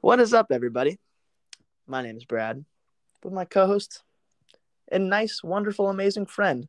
What 0.00 0.20
is 0.20 0.32
up, 0.32 0.46
everybody? 0.52 0.98
My 1.86 2.02
name 2.02 2.16
is 2.16 2.24
Brad, 2.24 2.64
with 3.24 3.32
my 3.32 3.44
co-host 3.44 4.04
and 4.88 5.10
nice, 5.10 5.42
wonderful, 5.42 5.88
amazing 5.88 6.26
friend, 6.26 6.68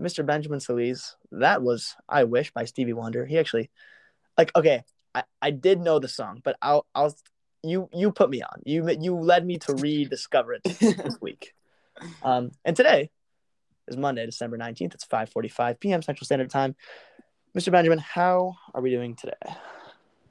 Mr. 0.00 0.24
Benjamin 0.24 0.60
Solis. 0.60 1.16
That 1.30 1.62
was 1.62 1.94
"I 2.08 2.24
Wish" 2.24 2.52
by 2.52 2.64
Stevie 2.64 2.94
Wonder. 2.94 3.26
He 3.26 3.38
actually, 3.38 3.70
like, 4.38 4.50
okay, 4.56 4.82
I, 5.14 5.24
I 5.42 5.50
did 5.50 5.80
know 5.80 5.98
the 5.98 6.08
song, 6.08 6.40
but 6.42 6.56
I'll 6.62 6.86
I'll 6.94 7.14
you 7.62 7.88
you 7.92 8.12
put 8.12 8.30
me 8.30 8.42
on. 8.42 8.62
You 8.64 8.88
you 9.00 9.16
led 9.16 9.46
me 9.46 9.58
to 9.58 9.74
rediscover 9.74 10.54
it 10.54 10.62
this 10.64 11.18
week. 11.20 11.54
Um, 12.22 12.52
and 12.64 12.76
today 12.76 13.10
is 13.86 13.96
Monday, 13.96 14.26
December 14.26 14.56
nineteenth. 14.56 14.94
It's 14.94 15.04
five 15.04 15.30
forty-five 15.30 15.80
p.m. 15.80 16.02
Central 16.02 16.24
Standard 16.24 16.50
Time. 16.50 16.76
Mr. 17.56 17.72
Benjamin, 17.72 17.98
how 17.98 18.54
are 18.74 18.82
we 18.82 18.90
doing 18.90 19.16
today? 19.16 19.32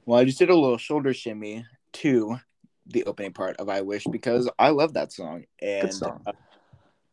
Well, 0.06 0.20
I 0.20 0.24
just 0.24 0.38
did 0.38 0.50
a 0.50 0.56
little 0.56 0.78
shoulder 0.78 1.12
shimmy 1.12 1.66
to 1.94 2.38
the 2.86 3.04
opening 3.04 3.32
part 3.32 3.56
of 3.58 3.68
I 3.68 3.82
Wish 3.82 4.04
because 4.10 4.48
I 4.58 4.70
love 4.70 4.94
that 4.94 5.12
song. 5.12 5.44
And 5.60 5.92
song. 5.92 6.22
uh, 6.26 6.32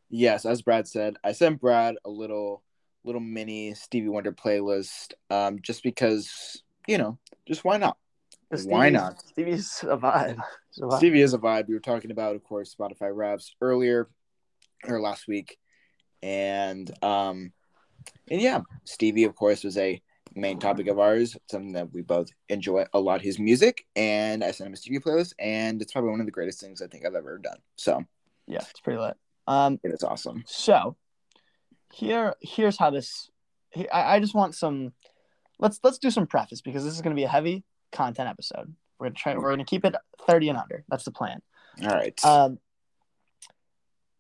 yes, 0.09 0.45
as 0.45 0.61
Brad 0.61 0.88
said, 0.88 1.16
I 1.23 1.34
sent 1.34 1.59
Brad 1.59 1.95
a 2.05 2.09
little 2.09 2.63
little 3.03 3.22
mini 3.22 3.73
Stevie 3.73 4.09
Wonder 4.09 4.31
playlist 4.31 5.13
um, 5.30 5.59
just 5.61 5.84
because, 5.84 6.63
you 6.88 6.97
know, 6.97 7.20
just 7.47 7.63
why 7.63 7.77
not? 7.77 7.97
Why 8.49 8.90
not? 8.90 9.22
Stevie's 9.22 9.84
a 9.84 9.98
vibe. 9.98 10.40
A 10.77 10.81
vibe. 10.81 10.98
Stevie 10.98 11.22
is 11.22 11.34
a 11.34 11.38
vibe. 11.38 11.67
We 11.67 11.73
were 11.73 11.80
talking 11.80 12.12
about, 12.12 12.36
of 12.36 12.44
course, 12.44 12.76
Spotify 12.76 13.16
raps 13.16 13.55
earlier 13.62 14.09
or 14.88 15.02
last 15.02 15.27
week. 15.27 15.58
And 16.22 16.92
um 17.03 17.52
and 18.30 18.42
yeah, 18.42 18.61
Stevie, 18.84 19.23
of 19.23 19.36
course, 19.36 19.64
was 19.64 19.78
a 19.78 20.02
main 20.36 20.59
topic 20.59 20.88
of 20.88 21.00
ours, 21.00 21.38
something 21.50 21.73
that 21.73 21.94
we 21.94 22.02
both 22.02 22.30
enjoy 22.50 22.86
a 22.94 23.00
lot 23.00 23.22
his 23.22 23.39
music. 23.39 23.86
And 23.95 24.44
I 24.44 24.52
sent 24.52 24.67
him 24.67 24.73
a 24.73 24.78
Stevie 24.78 25.00
playlist, 25.00 25.34
and 25.39 25.81
it's 25.81 25.91
probably 25.91 26.12
one 26.12 26.19
of 26.19 26.25
the 26.25 26.31
greatest 26.31 26.59
things 26.59 26.81
I 26.81 26.88
think 26.88 27.06
I've 27.06 27.16
ever 27.16 27.38
done. 27.38 27.58
So 27.78 28.03
Yeah, 28.47 28.64
it's 28.69 28.81
pretty 28.81 29.00
lit. 29.00 29.17
Um, 29.47 29.80
it 29.84 29.91
is 29.91 30.03
awesome. 30.03 30.44
So 30.47 30.95
here 31.94 32.36
here's 32.41 32.78
how 32.78 32.89
this 32.89 33.30
I, 33.94 34.16
I 34.16 34.19
just 34.19 34.36
want 34.36 34.56
some 34.56 34.94
let's 35.59 35.80
let's 35.84 35.97
do 35.97 36.09
some 36.09 36.28
preface 36.28 36.62
because 36.62 36.84
this 36.84 36.94
is 36.94 37.02
going 37.02 37.16
to 37.16 37.19
be 37.19 37.23
a 37.23 37.30
heavy 37.30 37.64
content 37.95 38.29
episode. 38.29 38.73
We're 38.99 39.07
going 39.07 39.15
to 39.15 39.21
try 39.21 39.35
we're 39.35 39.41
going 39.41 39.59
to 39.59 39.65
keep 39.65 39.85
it 39.85 39.95
30 40.27 40.49
and 40.49 40.57
under. 40.57 40.83
That's 40.89 41.03
the 41.03 41.11
plan. 41.11 41.41
All 41.81 41.89
right. 41.89 42.25
Um 42.25 42.59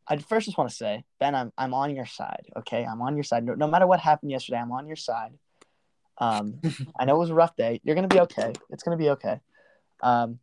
I 0.07 0.17
first 0.17 0.45
just 0.45 0.57
want 0.57 0.69
to 0.69 0.75
say, 0.75 1.03
Ben, 1.19 1.33
I'm 1.33 1.51
I'm 1.57 1.73
on 1.73 1.95
your 1.95 2.05
side, 2.05 2.45
okay? 2.57 2.85
I'm 2.85 3.01
on 3.01 3.15
your 3.15 3.23
side. 3.23 3.43
No, 3.43 3.55
no 3.55 3.67
matter 3.67 3.87
what 3.87 3.99
happened 3.99 4.31
yesterday, 4.31 4.57
I'm 4.57 4.71
on 4.71 4.87
your 4.87 4.95
side. 4.95 5.33
Um 6.17 6.61
I 6.99 7.05
know 7.05 7.15
it 7.15 7.19
was 7.19 7.29
a 7.29 7.35
rough 7.35 7.55
day. 7.55 7.81
You're 7.83 7.95
going 7.95 8.07
to 8.07 8.13
be 8.13 8.21
okay. 8.21 8.53
It's 8.69 8.83
going 8.83 8.97
to 8.97 9.03
be 9.03 9.11
okay. 9.11 9.39
Um 10.01 10.39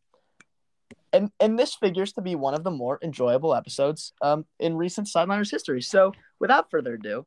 and 1.13 1.31
and 1.41 1.59
this 1.59 1.75
figures 1.75 2.13
to 2.15 2.23
be 2.23 2.35
one 2.35 2.55
of 2.55 2.65
the 2.65 2.71
more 2.71 2.99
enjoyable 3.03 3.55
episodes 3.55 4.13
um, 4.23 4.47
in 4.59 4.77
recent 4.77 5.07
Sideliners 5.07 5.51
history. 5.51 5.83
So, 5.83 6.13
without 6.41 6.71
further 6.71 6.95
ado, 6.95 7.27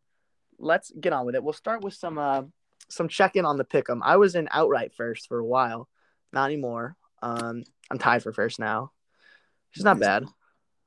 let's 0.58 0.92
get 1.00 1.14
on 1.14 1.26
with 1.26 1.36
it. 1.36 1.44
We'll 1.44 1.54
start 1.54 1.84
with 1.84 1.94
some 1.94 2.18
uh, 2.18 2.44
some 2.90 3.08
check 3.08 3.36
in 3.36 3.46
on 3.46 3.58
the 3.58 3.66
pick'em. 3.66 4.00
I 4.02 4.18
was 4.18 4.36
in 4.36 4.48
outright 4.52 4.94
first 4.96 5.28
for 5.28 5.40
a 5.40 5.46
while, 5.46 5.88
not 6.36 6.46
anymore. 6.46 6.96
Um, 7.24 7.64
I'm 7.90 7.98
tied 7.98 8.22
for 8.22 8.32
first 8.34 8.60
now, 8.60 8.92
which 9.72 9.80
is 9.80 9.84
not 9.86 10.00
bad. 10.00 10.26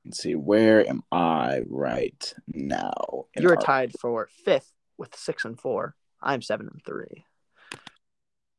Let's 0.05 0.19
see. 0.23 0.35
Where 0.37 0.89
am 0.89 1.03
I 1.11 1.63
right 1.69 2.35
now? 2.47 3.27
You're 3.37 3.57
our- 3.57 3.63
tied 3.63 3.93
for 3.99 4.29
fifth 4.45 4.73
with 4.97 5.17
six 5.17 5.45
and 5.45 5.59
four. 5.59 5.97
I'm 6.23 6.43
seven 6.43 6.69
and 6.73 6.81
three. 6.85 7.25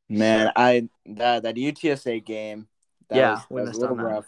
Man, 0.08 0.50
I 0.56 0.88
that 1.06 1.44
that 1.44 1.54
UTSA 1.54 2.24
game. 2.24 2.66
That 3.08 3.16
Yeah, 3.16 3.40
was, 3.48 3.68
was 3.68 3.76
a 3.76 3.80
little 3.80 3.96
rough. 3.96 4.26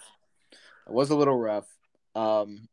It 0.86 0.92
was 0.92 1.10
a 1.10 1.16
little 1.16 1.36
rough. 1.36 1.66
Um, 2.14 2.68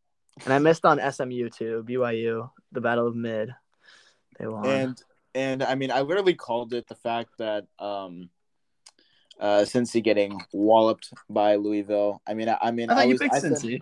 And 0.45 0.53
I 0.53 0.59
missed 0.59 0.85
on 0.85 0.99
SMU 0.99 1.49
too. 1.49 1.83
BYU, 1.87 2.49
the 2.71 2.81
Battle 2.81 3.07
of 3.07 3.15
Mid. 3.15 3.53
They 4.37 4.47
won. 4.47 4.65
and 4.65 5.01
and 5.35 5.63
I 5.63 5.75
mean, 5.75 5.91
I 5.91 6.01
literally 6.01 6.33
called 6.33 6.73
it 6.73 6.87
the 6.87 6.95
fact 6.95 7.31
that 7.39 7.65
um, 7.79 8.29
uh, 9.39 9.59
Cincy 9.61 10.03
getting 10.03 10.39
walloped 10.53 11.11
by 11.29 11.55
Louisville. 11.55 12.21
I 12.27 12.33
mean, 12.33 12.49
I, 12.49 12.57
I 12.61 12.71
mean, 12.71 12.89
I 12.89 12.95
thought 12.95 13.07
you 13.07 13.13
was, 13.13 13.21
picked 13.21 13.35
I 13.35 13.39
said- 13.39 13.51
Cincy. 13.53 13.81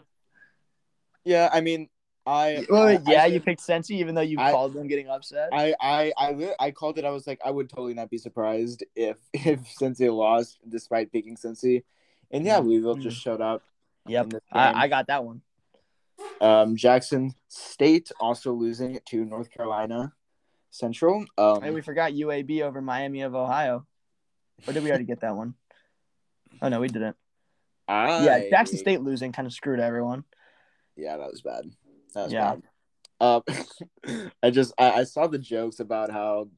yeah, 1.26 1.50
I 1.52 1.62
mean, 1.62 1.90
I. 2.26 2.66
Well, 2.70 2.88
I- 2.88 3.00
yeah, 3.08 3.24
I 3.24 3.26
you 3.28 3.40
picked 3.40 3.62
Cincy, 3.62 3.92
even 3.92 4.16
though 4.16 4.22
you 4.22 4.38
I- 4.40 4.52
called 4.52 4.74
them 4.74 4.88
getting 4.88 5.10
upset. 5.10 5.50
I, 5.52 5.74
I, 5.82 6.14
I, 6.18 6.54
I 6.60 6.72
called 6.72 6.98
it. 7.00 7.06
I 7.06 7.10
was 7.12 7.26
like, 7.28 7.40
I 7.44 7.52
would 7.52 7.70
totally 7.70 7.94
not 7.94 8.10
be 8.10 8.18
surprised 8.18 8.84
if 8.96 9.18
if 9.34 9.60
Cincy 9.80 10.14
lost, 10.14 10.60
despite 10.68 11.12
picking 11.12 11.36
Cincy. 11.36 11.84
And 12.32 12.46
yeah, 12.46 12.58
Louisville 12.58 12.96
just 12.96 13.18
showed 13.22 13.42
up. 13.42 13.62
Mm-hmm. 13.62 14.12
Yep, 14.12 14.24
in 14.26 14.30
this 14.30 14.42
game. 14.54 14.62
I, 14.62 14.74
I 14.84 14.88
got 14.88 15.08
that 15.08 15.24
one. 15.24 15.42
Um, 16.42 16.76
Jackson 16.76 17.34
State 17.48 18.12
also 18.20 18.52
losing 18.54 19.00
to 19.10 19.24
North 19.26 19.50
Carolina 19.52 20.14
Central. 20.72 21.26
Um, 21.38 21.62
Hey, 21.62 21.72
we 21.72 21.82
forgot 21.82 22.12
UAB 22.12 22.62
over 22.62 22.82
Miami 22.82 23.22
of 23.22 23.36
Ohio. 23.36 23.86
Or 24.66 24.74
did 24.74 24.84
we 24.84 24.90
already 24.90 25.06
get 25.06 25.22
that 25.22 25.36
one? 25.36 25.54
Oh 26.62 26.70
no, 26.70 26.80
we 26.80 26.88
didn't. 26.88 27.16
Yeah, 27.90 28.50
Jackson 28.50 28.78
State 28.78 29.02
losing 29.02 29.32
kind 29.32 29.46
of 29.46 29.54
screwed 29.54 29.80
everyone. 29.80 30.24
Yeah, 30.96 31.18
that 31.18 31.30
was 31.32 31.42
bad. 31.42 31.72
That 32.14 32.24
was 32.26 32.34
Yeah. 32.34 32.56
bad. 32.56 32.64
Um, 33.20 34.32
I 34.44 34.50
just 34.50 34.74
I, 34.78 34.92
I 34.92 35.04
saw 35.04 35.28
the 35.28 35.40
jokes 35.40 35.80
about 35.80 36.12
how, 36.12 36.50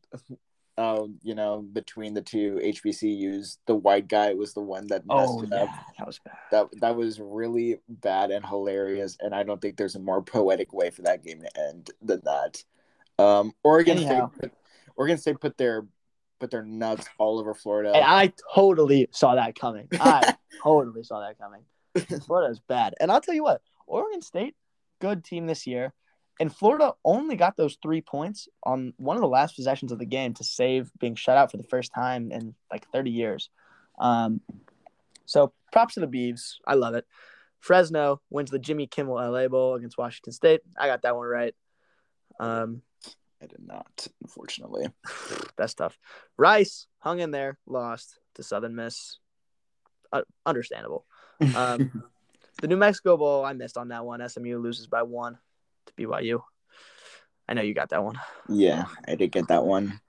um, 0.78 1.20
you 1.24 1.36
know, 1.36 1.62
between 1.62 2.14
the 2.14 2.22
two 2.22 2.60
HBCUs, 2.64 3.58
the 3.66 3.76
white 3.76 4.08
guy 4.08 4.34
was 4.34 4.54
the 4.54 4.62
one 4.62 4.88
that 4.88 5.06
messed 5.06 5.30
Oh 5.30 5.44
it 5.44 5.50
yeah, 5.52 5.64
up. 5.64 5.70
that 5.98 6.08
was 6.08 6.20
bad. 6.20 6.36
That 6.52 6.68
that 6.82 6.96
was 6.96 7.20
really 7.20 7.80
bad 7.88 8.32
and 8.32 8.46
hilarious, 8.46 9.18
and 9.20 9.36
I 9.36 9.44
don't 9.44 9.62
think 9.62 9.78
there's 9.78 9.96
a 9.96 10.00
more 10.00 10.22
poetic 10.22 10.74
way 10.74 10.90
for 10.90 11.04
that 11.04 11.24
game 11.24 11.42
to 11.42 11.62
end 11.62 11.92
than 12.02 12.22
that. 12.26 12.64
Um, 13.24 13.54
Oregon 13.64 13.98
Anyhow. 13.98 14.32
State, 14.38 14.52
Oregon 14.96 15.18
State 15.18 15.40
put 15.40 15.58
their 15.58 15.86
put 16.40 16.52
their 16.52 16.64
nuts 16.64 17.08
all 17.18 17.40
over 17.40 17.54
Florida. 17.54 17.92
And 17.94 18.04
I 18.04 18.34
totally 18.54 19.08
saw 19.12 19.36
that 19.36 19.56
coming. 19.58 19.88
I 19.94 20.36
totally 20.64 21.04
saw 21.04 21.20
that 21.22 21.38
coming. 21.38 21.64
Florida's 22.26 22.60
bad. 22.60 22.96
And 23.00 23.12
I'll 23.12 23.22
tell 23.22 23.36
you 23.36 23.44
what, 23.44 23.62
Oregon 23.88 24.22
State, 24.22 24.56
good 25.00 25.24
team 25.24 25.48
this 25.48 25.68
year. 25.68 25.94
And 26.40 26.56
Florida 26.56 26.94
only 27.04 27.36
got 27.36 27.58
those 27.58 27.78
three 27.82 28.02
points 28.02 28.48
on 28.64 28.94
one 28.98 29.18
of 29.18 29.22
the 29.22 29.28
last 29.28 29.58
possessions 29.58 29.92
of 29.92 30.00
the 30.00 30.06
game 30.06 30.34
to 30.36 30.44
save 30.44 30.90
being 30.98 31.16
shut 31.16 31.36
out 31.36 31.52
for 31.52 31.58
the 31.58 31.64
first 31.64 31.94
time 31.94 32.32
in 32.32 32.56
like 32.72 32.90
30 32.92 33.12
years. 33.12 33.50
Um, 34.00 34.40
so 35.26 35.52
props 35.74 35.96
to 35.96 36.00
the 36.00 36.08
Beavs. 36.08 36.56
I 36.66 36.76
love 36.76 36.96
it. 36.96 37.06
Fresno 37.60 38.22
wins 38.30 38.52
the 38.52 38.60
Jimmy 38.60 38.88
Kimmel 38.88 39.16
LA 39.16 39.50
Bowl 39.50 39.76
against 39.76 39.98
Washington 39.98 40.32
State. 40.32 40.62
I 40.78 40.88
got 40.88 41.02
that 41.02 41.18
one 41.18 41.28
right. 41.28 41.54
Um, 42.40 42.84
I 43.42 43.46
did 43.46 43.66
not, 43.66 44.08
unfortunately. 44.22 44.88
that's 45.58 45.74
tough. 45.74 45.98
Rice 46.38 46.88
hung 47.00 47.20
in 47.20 47.32
there, 47.32 47.58
lost 47.66 48.20
to 48.36 48.44
Southern 48.44 48.76
Miss. 48.76 49.18
Uh, 50.12 50.22
understandable. 50.46 51.06
Um, 51.56 52.04
the 52.62 52.68
New 52.68 52.78
Mexico 52.78 53.16
Bowl, 53.18 53.46
I 53.46 53.54
missed 53.54 53.78
on 53.78 53.90
that 53.90 54.06
one. 54.06 54.28
SMU 54.28 54.60
loses 54.60 54.88
by 54.88 55.04
one 55.04 55.38
to 55.86 55.94
BYU. 55.94 56.42
I 57.48 57.54
know 57.54 57.62
you 57.62 57.74
got 57.74 57.90
that 57.90 58.04
one. 58.04 58.20
yeah, 58.48 58.86
I 59.08 59.16
did 59.16 59.32
get 59.32 59.48
that 59.48 59.66
one. 59.66 60.00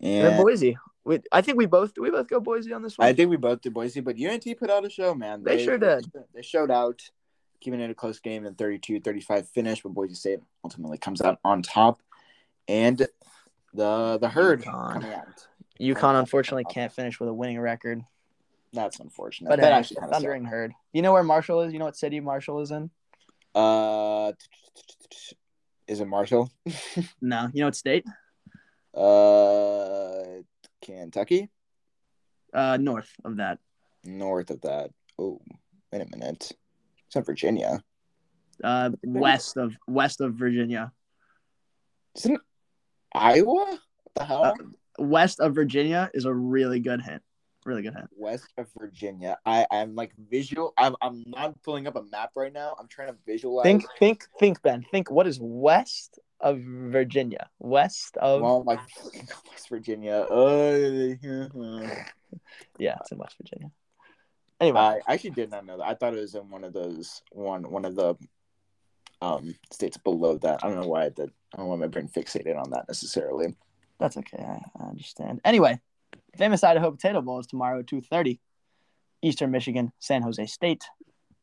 And 0.00 0.28
And 0.28 0.36
Boise. 0.42 0.78
We, 1.04 1.18
I 1.32 1.40
think 1.40 1.58
we 1.58 1.66
both 1.66 1.92
we 1.98 2.10
both 2.10 2.28
go 2.28 2.38
Boise 2.38 2.72
on 2.72 2.82
this 2.82 2.96
one. 2.96 3.08
I 3.08 3.12
think 3.12 3.28
we 3.28 3.36
both 3.36 3.60
did 3.60 3.74
Boise, 3.74 4.00
but 4.00 4.16
UNT 4.20 4.46
put 4.58 4.70
out 4.70 4.84
a 4.84 4.90
show, 4.90 5.14
man. 5.14 5.42
They 5.42 5.62
sure 5.62 5.76
did. 5.76 6.10
They 6.32 6.42
showed 6.42 6.70
out, 6.70 7.02
keeping 7.60 7.80
it 7.80 7.90
a 7.90 7.94
close 7.94 8.20
game 8.20 8.46
in 8.46 8.54
32-35 8.54 9.48
finish, 9.48 9.82
but 9.82 9.94
Boise 9.94 10.14
State 10.14 10.40
ultimately 10.64 10.98
comes 10.98 11.20
out 11.20 11.40
on 11.44 11.62
top. 11.62 12.00
And 12.68 13.06
the 13.74 14.18
the 14.18 14.28
herd 14.28 14.62
UConn. 14.62 15.24
UConn 15.80 16.18
unfortunately 16.20 16.64
can't 16.64 16.92
finish 16.92 17.18
with 17.18 17.28
a 17.28 17.34
winning 17.34 17.58
record, 17.58 18.02
That's 18.72 19.00
unfortunate. 19.00 19.48
but 19.48 19.60
that 19.60 19.72
hey, 19.72 19.78
actually 19.78 20.06
Thundering 20.08 20.44
Herd. 20.44 20.72
You 20.92 21.02
know 21.02 21.12
where 21.12 21.22
Marshall 21.24 21.62
is? 21.62 21.72
You 21.72 21.78
know 21.80 21.86
what 21.86 21.96
city 21.96 22.20
Marshall 22.20 22.60
is 22.60 22.70
in? 22.70 22.90
Uh, 23.54 24.32
is 25.88 26.00
it 26.00 26.06
Marshall? 26.06 26.50
No. 27.20 27.48
You 27.52 27.60
know 27.60 27.66
what 27.66 27.74
state? 27.76 28.04
Uh, 28.94 30.42
Kentucky, 30.82 31.48
Uh, 32.54 32.76
north 32.80 33.10
of 33.24 33.36
that. 33.38 33.58
north 34.04 34.50
of 34.50 34.60
that. 34.62 34.90
Oh, 35.18 35.40
wait 35.92 36.02
a 36.02 36.16
minute. 36.16 36.52
It's 37.06 37.16
not 37.16 37.26
Virginia. 37.26 37.82
Uh, 38.62 38.90
west 39.02 39.56
of 39.56 39.74
west 39.88 40.20
of 40.20 40.34
Virginia. 40.34 40.92
Isn't 42.16 42.38
Iowa? 43.14 43.66
What 43.66 43.80
the 44.14 44.24
hell? 44.24 44.44
Uh, 44.44 44.54
West 44.98 45.40
of 45.40 45.54
Virginia 45.54 46.10
is 46.14 46.24
a 46.24 46.32
really 46.32 46.80
good 46.80 47.02
hint. 47.02 47.22
Really 47.64 47.82
good 47.82 47.94
hint. 47.94 48.08
West 48.16 48.48
of 48.58 48.66
Virginia. 48.76 49.38
I 49.46 49.66
I'm 49.70 49.94
like 49.94 50.12
visual. 50.30 50.74
I'm 50.76 50.96
I'm 51.00 51.22
not 51.26 51.60
pulling 51.62 51.86
up 51.86 51.96
a 51.96 52.02
map 52.02 52.30
right 52.34 52.52
now. 52.52 52.74
I'm 52.78 52.88
trying 52.88 53.08
to 53.08 53.16
visualize. 53.24 53.62
Think, 53.64 53.84
think, 53.98 54.26
think, 54.40 54.60
Ben. 54.62 54.84
Think. 54.90 55.10
What 55.10 55.28
is 55.28 55.38
west 55.40 56.18
of 56.40 56.60
Virginia? 56.60 57.48
West 57.60 58.16
of 58.16 58.42
Well, 58.42 58.64
like 58.64 58.80
West 59.50 59.68
Virginia. 59.68 60.22
Uh, 60.22 61.14
yeah, 62.78 62.96
it's 63.00 63.12
in 63.12 63.18
West 63.18 63.36
Virginia. 63.38 63.70
Anyway, 64.60 64.78
I 64.80 65.00
actually 65.08 65.30
did 65.30 65.50
not 65.50 65.64
know 65.64 65.78
that. 65.78 65.86
I 65.86 65.94
thought 65.94 66.14
it 66.14 66.20
was 66.20 66.34
in 66.34 66.50
one 66.50 66.64
of 66.64 66.72
those 66.72 67.22
one 67.30 67.70
one 67.70 67.84
of 67.84 67.94
the 67.94 68.16
um 69.22 69.54
states 69.70 69.96
below 69.96 70.36
that. 70.38 70.60
I 70.62 70.68
don't 70.68 70.80
know 70.80 70.88
why 70.88 71.04
I 71.04 71.08
did. 71.08 71.30
I 71.54 71.56
don't 71.56 71.66
know 71.66 71.70
why 71.70 71.76
my 71.76 71.86
brain 71.86 72.08
fixated 72.08 72.60
on 72.60 72.70
that 72.70 72.86
necessarily. 72.88 73.54
that's 73.98 74.16
okay. 74.18 74.42
I, 74.42 74.58
I 74.80 74.88
understand. 74.88 75.40
Anyway, 75.44 75.80
famous 76.36 76.64
Idaho 76.64 76.90
Potato 76.90 77.22
Bowl 77.22 77.38
is 77.38 77.46
tomorrow 77.46 77.78
at 77.80 77.86
two 77.86 78.02
thirty. 78.02 78.40
Eastern 79.24 79.52
Michigan, 79.52 79.92
San 80.00 80.20
Jose 80.22 80.44
State. 80.46 80.82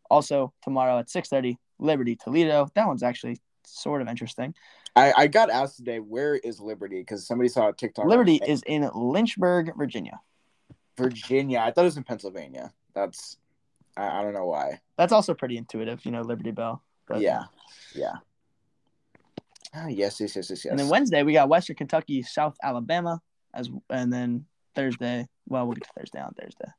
Also 0.10 0.54
tomorrow 0.62 1.00
at 1.00 1.10
six 1.10 1.30
thirty, 1.30 1.58
Liberty 1.80 2.18
Toledo. 2.18 2.68
That 2.76 2.88
one's 2.88 3.04
actually 3.04 3.38
sort 3.66 4.02
of 4.02 4.10
interesting. 4.10 4.54
I, 4.96 5.14
I 5.16 5.28
got 5.28 5.50
asked 5.50 5.78
today, 5.78 6.00
where 6.00 6.36
is 6.36 6.60
Liberty? 6.60 7.00
Because 7.00 7.26
somebody 7.26 7.48
saw 7.48 7.70
a 7.70 7.74
TikTok. 7.74 8.06
Liberty 8.06 8.42
is 8.46 8.62
in 8.66 8.90
Lynchburg, 8.94 9.72
Virginia. 9.78 10.20
Virginia. 10.98 11.60
I 11.60 11.72
thought 11.72 11.84
it 11.84 11.86
was 11.86 11.98
in 11.98 12.04
Pennsylvania. 12.04 12.74
That's 12.94 13.38
I, 13.96 14.20
I 14.20 14.22
don't 14.22 14.34
know 14.34 14.48
why. 14.48 14.82
That's 14.98 15.14
also 15.14 15.34
pretty 15.34 15.58
intuitive, 15.58 16.04
you 16.06 16.12
know, 16.12 16.22
Liberty 16.22 16.52
Bell. 16.52 16.84
But, 17.10 17.22
yeah, 17.22 17.46
yeah. 17.96 18.14
Ah, 19.74 19.88
yes, 19.88 20.22
yes, 20.22 20.36
yes, 20.36 20.50
yes, 20.50 20.66
yes. 20.66 20.72
And 20.72 20.80
then 20.80 20.88
Wednesday 20.90 21.24
we 21.24 21.34
got 21.34 21.50
Western 21.50 21.76
Kentucky, 21.76 22.22
South 22.22 22.56
Alabama, 22.64 23.20
as 23.54 23.70
and 23.90 24.14
then 24.14 24.46
Thursday. 24.76 25.28
Well, 25.48 25.66
we'll 25.66 25.76
get 25.76 25.84
to 25.84 25.90
Thursday 25.98 26.22
on 26.22 26.34
Thursday. 26.34 26.70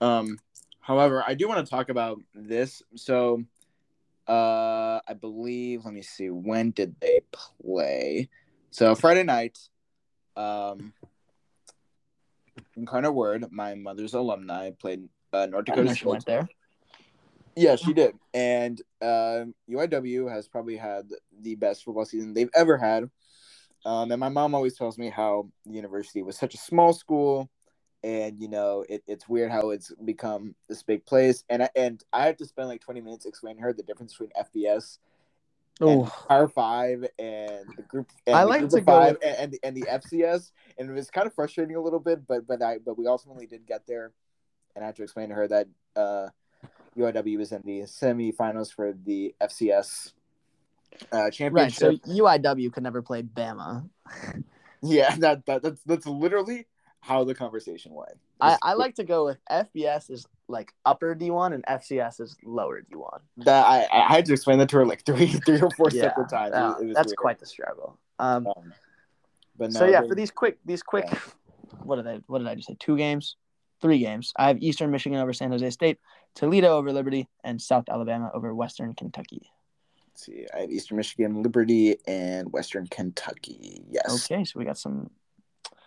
Um, 0.00 0.38
however, 0.80 1.22
I 1.26 1.34
do 1.34 1.46
want 1.46 1.64
to 1.64 1.70
talk 1.70 1.90
about 1.90 2.20
this. 2.34 2.82
So, 2.94 3.44
uh, 4.26 5.00
I 5.06 5.14
believe. 5.18 5.84
Let 5.84 5.94
me 5.94 6.02
see. 6.02 6.30
When 6.30 6.70
did 6.70 6.96
they 7.00 7.20
play? 7.32 8.28
So 8.70 8.94
Friday 8.94 9.22
night. 9.22 9.58
Um, 10.36 10.92
Incarnate 12.76 13.14
Word, 13.14 13.46
my 13.50 13.74
mother's 13.74 14.12
alumni, 14.12 14.70
played 14.70 15.08
uh, 15.32 15.46
North 15.46 15.64
Dakota 15.64 15.94
she 15.94 16.04
went 16.04 16.22
State. 16.22 16.32
there. 16.32 16.48
Yeah, 17.56 17.76
she 17.76 17.92
did. 17.92 18.14
And 18.34 18.80
um, 19.00 19.54
UIW 19.70 20.30
has 20.30 20.46
probably 20.46 20.76
had 20.76 21.08
the 21.40 21.54
best 21.54 21.84
football 21.84 22.04
season 22.04 22.34
they've 22.34 22.50
ever 22.54 22.76
had. 22.76 23.10
Um, 23.84 24.10
and 24.12 24.20
my 24.20 24.28
mom 24.28 24.54
always 24.54 24.76
tells 24.76 24.98
me 24.98 25.08
how 25.08 25.48
the 25.64 25.74
university 25.74 26.22
was 26.22 26.36
such 26.36 26.54
a 26.54 26.58
small 26.58 26.92
school, 26.92 27.48
and 28.02 28.38
you 28.40 28.48
know 28.48 28.84
it, 28.88 29.02
it's 29.06 29.28
weird 29.28 29.50
how 29.50 29.70
it's 29.70 29.92
become 30.04 30.54
this 30.68 30.82
big 30.82 31.06
place. 31.06 31.44
And 31.48 31.62
I, 31.62 31.70
and 31.76 32.02
I 32.12 32.26
had 32.26 32.38
to 32.38 32.46
spend 32.46 32.68
like 32.68 32.80
twenty 32.80 33.00
minutes 33.00 33.26
explaining 33.26 33.58
to 33.58 33.62
her 33.64 33.72
the 33.72 33.84
difference 33.84 34.12
between 34.12 34.30
FBS 34.38 34.98
Oh, 35.80 36.10
Power 36.28 36.48
Five 36.48 37.06
and 37.18 37.66
the 37.76 37.82
group. 37.82 38.10
And 38.26 38.34
I 38.34 38.42
the 38.42 38.48
like 38.48 38.60
group 38.60 38.70
to 38.72 38.80
go 38.80 38.92
five 38.92 39.18
and, 39.22 39.36
and 39.36 39.52
the 39.52 39.60
and 39.62 39.76
the 39.76 39.82
FCS, 39.82 40.50
and 40.78 40.88
it 40.88 40.92
was 40.92 41.10
kind 41.10 41.26
of 41.26 41.34
frustrating 41.34 41.76
a 41.76 41.80
little 41.80 42.00
bit. 42.00 42.26
But 42.26 42.46
but 42.46 42.62
I 42.62 42.78
but 42.78 42.96
we 42.96 43.06
ultimately 43.06 43.46
did 43.46 43.66
get 43.66 43.86
there, 43.86 44.12
and 44.74 44.82
I 44.82 44.86
had 44.86 44.96
to 44.96 45.02
explain 45.02 45.28
to 45.28 45.34
her 45.34 45.48
that 45.48 45.68
uh, 45.94 46.28
UIW 46.96 47.38
was 47.38 47.52
in 47.52 47.62
the 47.64 47.80
semifinals 47.82 48.72
for 48.72 48.92
the 48.92 49.34
FCS 49.40 50.12
uh, 51.12 51.16
right. 51.16 51.32
championship. 51.32 52.00
So 52.04 52.12
UIW 52.12 52.72
could 52.72 52.82
never 52.82 53.02
play 53.02 53.22
Bama. 53.22 53.88
yeah, 54.82 55.14
that, 55.16 55.46
that 55.46 55.62
that's 55.62 55.80
that's 55.82 56.06
literally 56.06 56.66
how 57.00 57.24
the 57.24 57.34
conversation 57.34 57.92
went. 57.94 58.18
I, 58.40 58.58
I 58.62 58.72
like 58.74 58.96
to 58.96 59.04
go 59.04 59.24
with 59.24 59.38
FBS 59.50 60.10
is 60.10 60.26
like 60.48 60.72
upper 60.84 61.14
D1 61.14 61.54
and 61.54 61.64
FCS 61.64 62.20
is 62.20 62.36
lower 62.44 62.82
D1. 62.82 63.20
that. 63.38 63.66
I 63.66 63.86
I 63.92 64.14
had 64.14 64.26
to 64.26 64.32
explain 64.32 64.58
that 64.58 64.68
to 64.70 64.76
her 64.76 64.86
like 64.86 65.04
three 65.04 65.26
three 65.46 65.60
or 65.60 65.70
four 65.70 65.90
Yeah, 65.90 66.02
separate 66.02 66.28
times. 66.28 66.54
It 66.56 66.90
it 66.90 66.94
that's 66.94 67.08
weird. 67.08 67.16
quite 67.16 67.38
the 67.38 67.46
struggle. 67.46 67.98
Um, 68.18 68.46
Um, 68.46 68.72
but 69.58 69.72
no, 69.72 69.80
so 69.80 69.86
yeah, 69.86 70.02
for 70.02 70.14
these 70.14 70.30
quick, 70.30 70.58
these 70.64 70.82
quick, 70.82 71.06
Yeah. 71.10 71.18
what 71.82 71.96
did 71.96 72.06
I, 72.06 72.20
what 72.26 72.38
did 72.38 72.48
I 72.48 72.54
just 72.54 72.68
say? 72.68 72.76
Two 72.78 72.96
games, 72.96 73.36
three 73.80 73.98
games. 73.98 74.32
I 74.36 74.48
have 74.48 74.58
Eastern 74.60 74.90
Michigan 74.90 75.18
over 75.18 75.32
San 75.32 75.50
Jose 75.50 75.70
State, 75.70 75.98
Toledo 76.36 76.76
over 76.76 76.92
Liberty, 76.92 77.28
and 77.42 77.60
South 77.60 77.88
Alabama 77.90 78.30
over 78.32 78.54
Western 78.54 78.94
Kentucky. 78.94 79.50
let's 80.08 80.24
see, 80.26 80.46
I 80.54 80.60
have 80.60 80.70
Eastern 80.70 80.96
Michigan, 80.98 81.42
Liberty, 81.42 81.96
and 82.06 82.52
Western 82.52 82.86
Kentucky. 82.86 83.82
Yes, 83.90 84.24
Okay, 84.30 84.44
so 84.44 84.58
we 84.60 84.64
got 84.64 84.78
some 84.78 85.10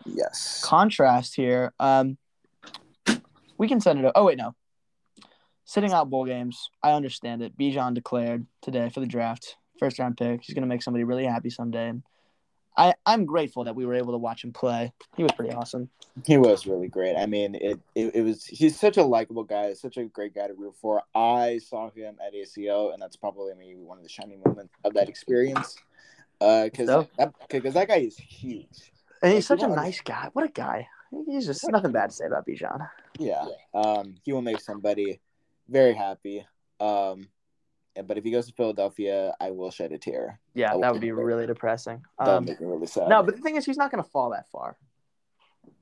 yes. 0.05 0.61
contrast 0.65 1.35
here. 1.35 1.71
Um, 1.79 2.17
we 3.57 3.67
can 3.67 3.79
send 3.79 4.03
it. 4.03 4.11
Oh 4.15 4.25
wait, 4.25 4.37
no. 4.37 4.55
Sitting 5.65 5.91
out 5.93 6.09
bowl 6.09 6.25
games, 6.25 6.69
I 6.81 6.91
understand 6.93 7.41
it. 7.43 7.55
Bijan 7.57 7.93
declared 7.93 8.47
today 8.61 8.89
for 8.89 9.01
the 9.01 9.05
draft, 9.05 9.55
first 9.77 9.99
round 9.99 10.17
pick. 10.17 10.41
He's 10.43 10.55
gonna 10.55 10.67
make 10.67 10.81
somebody 10.81 11.03
really 11.03 11.25
happy 11.25 11.49
someday. 11.51 11.89
And 11.89 12.03
I 12.79 12.93
I'm 13.05 13.25
grateful 13.25 13.65
that 13.65 13.75
we 13.75 13.85
were 13.85 13.93
able 13.93 14.13
to 14.13 14.17
watch 14.17 14.43
him 14.43 14.53
play. 14.53 14.93
He 15.17 15.23
was 15.23 15.33
pretty 15.33 15.53
awesome. 15.53 15.89
He 16.25 16.37
was 16.37 16.65
really 16.65 16.87
great. 16.87 17.15
I 17.17 17.25
mean, 17.25 17.55
it, 17.55 17.79
it, 17.93 18.15
it 18.15 18.21
was 18.21 18.45
he's 18.45 18.79
such 18.79 18.97
a 18.97 19.03
likable 19.03 19.43
guy, 19.43 19.73
such 19.73 19.97
a 19.97 20.05
great 20.05 20.33
guy 20.33 20.47
to 20.47 20.53
root 20.53 20.75
for. 20.81 21.03
I 21.13 21.59
saw 21.59 21.89
him 21.91 22.15
at 22.25 22.33
ACO, 22.33 22.91
and 22.91 23.01
that's 23.01 23.17
probably 23.17 23.53
maybe 23.55 23.81
one 23.81 23.97
of 23.97 24.03
the 24.03 24.09
shining 24.09 24.41
moments 24.45 24.73
of 24.85 24.93
that 24.93 25.09
experience. 25.09 25.77
Because 26.39 26.87
So? 26.87 27.07
that, 27.17 27.33
cause 27.49 27.73
that 27.73 27.89
guy 27.89 27.97
is 27.97 28.17
huge. 28.17 28.91
And 29.21 29.31
Like, 29.31 29.33
he's 29.33 29.47
such 29.47 29.61
a 29.61 29.67
nice 29.67 29.99
guy. 29.99 30.29
What 30.31 30.45
a 30.45 30.49
guy. 30.49 30.87
He's 31.25 31.45
just 31.45 31.69
nothing 31.69 31.91
bad 31.91 32.11
to 32.11 32.15
say 32.15 32.25
about 32.27 32.47
Bijan. 32.47 32.87
Yeah. 33.17 33.45
Um, 33.73 34.15
he 34.23 34.31
will 34.31 34.41
make 34.41 34.61
somebody 34.61 35.19
very 35.67 35.93
happy. 35.93 36.45
Um, 36.79 37.27
but 38.01 38.17
if 38.17 38.23
he 38.23 38.31
goes 38.31 38.47
to 38.47 38.53
Philadelphia, 38.53 39.33
I 39.39 39.51
will 39.51 39.71
shed 39.71 39.91
a 39.91 39.97
tear. 39.97 40.39
Yeah, 40.53 40.75
that 40.77 40.91
would 40.91 41.01
be 41.01 41.11
really 41.11 41.45
depressing. 41.47 42.03
That 42.19 42.27
would 42.27 42.33
Um, 42.33 42.45
make 42.45 42.59
me 42.61 42.67
really 42.67 42.87
sad. 42.87 43.09
no, 43.09 43.23
but 43.23 43.35
the 43.35 43.41
thing 43.41 43.55
is, 43.55 43.65
he's 43.65 43.77
not 43.77 43.91
going 43.91 44.03
to 44.03 44.09
fall 44.09 44.29
that 44.31 44.47
far. 44.49 44.77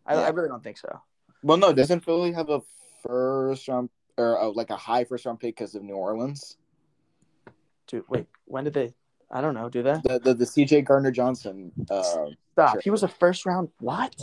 I, 0.05 0.15
Yeah. 0.15 0.21
I 0.21 0.29
really 0.29 0.49
don't 0.49 0.63
think 0.63 0.77
so. 0.77 1.01
well, 1.43 1.57
no, 1.57 1.73
doesn't 1.73 2.01
Philly 2.01 2.31
have 2.31 2.49
a 2.49 2.61
first 3.03 3.67
round 3.67 3.89
or 4.17 4.39
uh, 4.41 4.47
like 4.49 4.69
a 4.69 4.75
high 4.77 5.03
first 5.03 5.25
round 5.25 5.39
pick 5.39 5.55
because 5.55 5.75
of 5.75 5.83
New 5.83 5.95
Orleans? 5.95 6.57
Dude, 7.87 8.03
wait, 8.09 8.27
when 8.45 8.63
did 8.63 8.73
they? 8.73 8.93
I 9.31 9.41
don't 9.41 9.53
know. 9.53 9.69
Do 9.69 9.83
they? 9.83 9.95
The 10.03 10.19
the, 10.19 10.33
the 10.33 10.45
CJ 10.45 10.85
Gardner 10.85 11.11
Johnson. 11.11 11.71
Uh, 11.89 12.01
Stop. 12.53 12.71
sure. 12.73 12.81
He 12.83 12.89
was 12.89 13.03
a 13.03 13.07
first 13.07 13.45
round. 13.45 13.69
What? 13.79 14.15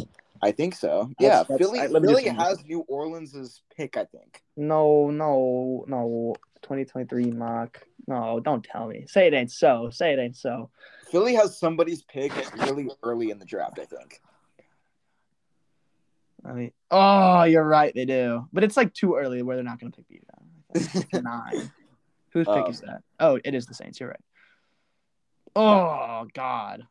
I 0.43 0.51
think 0.51 0.75
so. 0.75 1.11
That's- 1.19 1.21
Yeah, 1.21 1.43
that's- 1.43 1.59
Philly. 1.59 1.81
I- 1.81 1.89
Philly 1.89 2.25
has 2.29 2.65
New 2.65 2.81
Orleans's 2.89 3.63
pick. 3.77 3.97
I 3.97 4.05
think. 4.07 4.43
No, 4.57 5.11
no, 5.11 5.85
no. 5.87 6.35
2023 6.65 7.31
mock. 7.31 7.81
No, 8.09 8.41
don't 8.41 8.65
tell 8.65 8.87
me. 8.89 9.05
Say 9.07 9.27
it 9.27 9.35
ain't 9.35 9.53
so. 9.53 9.91
Say 9.93 10.13
it 10.13 10.19
ain't 10.19 10.37
so. 10.37 10.71
Philly 11.11 11.35
has 11.35 11.59
somebody's 11.59 12.03
pick 12.03 12.33
really 12.67 12.89
early 13.03 13.31
in 13.31 13.39
the 13.39 13.45
draft. 13.45 13.79
I 13.79 13.85
think. 13.85 14.21
I 16.45 16.53
mean, 16.53 16.73
oh, 16.91 17.45
you're 17.45 17.67
right. 17.67 17.95
They 17.95 18.05
do, 18.05 18.47
but 18.53 18.65
it's 18.65 18.77
like 18.77 18.93
too 18.93 19.15
early 19.17 19.43
where 19.43 19.57
they're 19.57 19.65
not 19.65 19.81
going 19.81 19.93
to 19.93 20.03
pick 20.03 20.21
Bijan. 20.21 21.23
Nine. 21.23 21.71
Whose 22.33 22.47
pick 22.47 22.57
Um, 22.57 22.71
is 22.71 22.81
that? 22.81 23.03
Oh, 23.21 23.39
it 23.45 23.55
is 23.55 23.67
the 23.67 23.75
Saints. 23.75 24.01
You're 24.01 24.11
right. 24.11 24.21
Oh 25.57 26.27
God, 26.35 26.83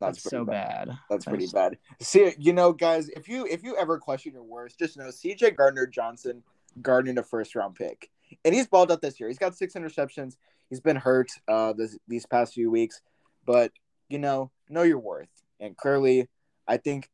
that's, 0.00 0.20
pretty 0.20 0.36
so 0.36 0.44
bad. 0.44 0.90
That's 1.08 1.24
pretty 1.24 1.48
bad. 1.52 1.78
See, 2.00 2.34
you 2.38 2.52
know, 2.52 2.72
guys, 2.72 3.08
if 3.08 3.28
you 3.28 3.46
if 3.46 3.62
you 3.62 3.76
ever 3.76 3.98
question 3.98 4.32
your 4.34 4.44
worst, 4.44 4.78
just 4.78 4.96
know 4.96 5.06
CJ 5.06 5.56
Gardner 5.56 5.86
Johnson 5.86 6.42
garnered 6.82 7.18
a 7.18 7.22
first 7.22 7.54
round 7.54 7.74
pick, 7.74 8.10
and 8.44 8.54
he's 8.54 8.66
balled 8.66 8.92
out 8.92 9.00
this 9.00 9.18
year. 9.18 9.28
He's 9.28 9.38
got 9.38 9.56
six 9.56 9.74
interceptions. 9.74 10.36
He's 10.68 10.80
been 10.80 10.96
hurt 10.96 11.30
uh 11.46 11.72
this, 11.72 11.96
these 12.06 12.26
past 12.26 12.54
few 12.54 12.70
weeks, 12.70 13.00
but 13.46 13.72
you 14.08 14.18
know, 14.18 14.50
know 14.68 14.82
your 14.82 14.98
worth. 14.98 15.28
And 15.60 15.76
clearly, 15.76 16.28
I 16.66 16.76
think 16.76 17.08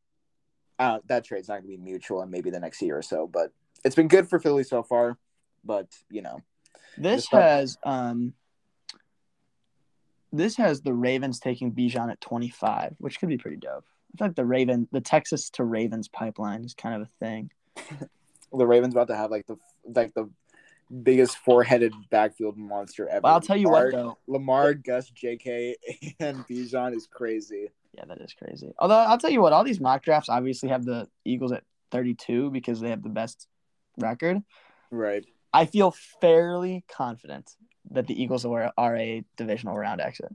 uh, 0.78 0.98
that 1.06 1.24
trade's 1.24 1.48
not 1.48 1.62
going 1.62 1.64
to 1.64 1.68
be 1.68 1.76
mutual 1.76 2.22
in 2.22 2.30
maybe 2.30 2.50
the 2.50 2.60
next 2.60 2.82
year 2.82 2.98
or 2.98 3.02
so. 3.02 3.26
But 3.26 3.52
it's 3.84 3.94
been 3.94 4.08
good 4.08 4.28
for 4.28 4.38
Philly 4.38 4.64
so 4.64 4.82
far. 4.82 5.18
But 5.64 5.88
you 6.10 6.22
know, 6.22 6.40
This 6.98 7.28
has 7.28 7.78
um. 7.84 8.34
This 10.32 10.56
has 10.56 10.80
the 10.80 10.92
Ravens 10.92 11.38
taking 11.38 11.72
Bijan 11.72 12.10
at 12.10 12.20
25, 12.20 12.96
which 12.98 13.20
could 13.20 13.28
be 13.28 13.38
pretty 13.38 13.56
dope. 13.56 13.84
I 14.12 14.18
feel 14.18 14.26
like 14.26 14.34
the 14.34 14.44
Raven, 14.44 14.88
the 14.90 15.00
Texas 15.00 15.48
to 15.50 15.64
Ravens 15.64 16.08
pipeline 16.08 16.64
is 16.64 16.74
kind 16.74 16.96
of 16.96 17.02
a 17.02 17.24
thing. 17.24 17.52
the 18.52 18.66
Ravens 18.66 18.94
about 18.94 19.06
to 19.08 19.16
have 19.16 19.30
like 19.30 19.46
the 19.46 19.56
like 19.84 20.12
the 20.14 20.28
biggest 21.02 21.38
four 21.38 21.62
headed 21.62 21.92
backfield 22.10 22.56
monster 22.56 23.08
ever. 23.08 23.22
But 23.22 23.28
I'll 23.28 23.40
tell 23.40 23.56
you 23.56 23.66
Lamar- 23.66 23.84
what, 23.84 23.92
though. 23.92 24.18
Lamar, 24.26 24.74
Gus, 24.74 25.10
J.K., 25.10 25.76
and 26.20 26.38
Bijan 26.46 26.94
is 26.94 27.06
crazy. 27.06 27.70
Yeah, 27.92 28.04
that 28.06 28.20
is 28.20 28.34
crazy. 28.34 28.72
Although 28.78 28.96
I'll 28.96 29.18
tell 29.18 29.30
you 29.30 29.40
what, 29.40 29.52
all 29.52 29.64
these 29.64 29.80
mock 29.80 30.02
drafts 30.02 30.28
obviously 30.28 30.68
have 30.68 30.84
the 30.84 31.08
Eagles 31.24 31.52
at 31.52 31.64
32 31.92 32.50
because 32.50 32.80
they 32.80 32.90
have 32.90 33.02
the 33.02 33.08
best 33.08 33.46
record. 33.98 34.42
Right. 34.90 35.24
I 35.52 35.66
feel 35.66 35.94
fairly 36.20 36.84
confident 36.88 37.52
that 37.90 38.06
the 38.08 38.20
Eagles 38.20 38.44
are, 38.44 38.72
are 38.76 38.96
a 38.96 39.24
divisional 39.36 39.76
round 39.76 40.00
exit. 40.00 40.34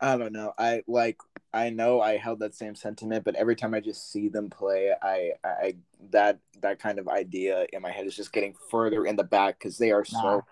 I 0.00 0.16
don't 0.16 0.32
know. 0.32 0.52
I 0.58 0.82
like. 0.86 1.18
I 1.52 1.70
know 1.70 2.00
I 2.00 2.18
held 2.18 2.40
that 2.40 2.54
same 2.54 2.74
sentiment, 2.74 3.24
but 3.24 3.34
every 3.34 3.56
time 3.56 3.72
I 3.72 3.80
just 3.80 4.12
see 4.12 4.28
them 4.28 4.50
play, 4.50 4.92
I, 5.02 5.32
I 5.42 5.76
that 6.10 6.38
that 6.60 6.78
kind 6.78 6.98
of 6.98 7.08
idea 7.08 7.66
in 7.72 7.80
my 7.82 7.90
head 7.90 8.06
is 8.06 8.14
just 8.14 8.32
getting 8.32 8.54
further 8.70 9.06
in 9.06 9.16
the 9.16 9.24
back 9.24 9.58
because 9.58 9.78
they 9.78 9.90
are 9.90 10.04
Nah. 10.12 10.22
so 10.22 10.44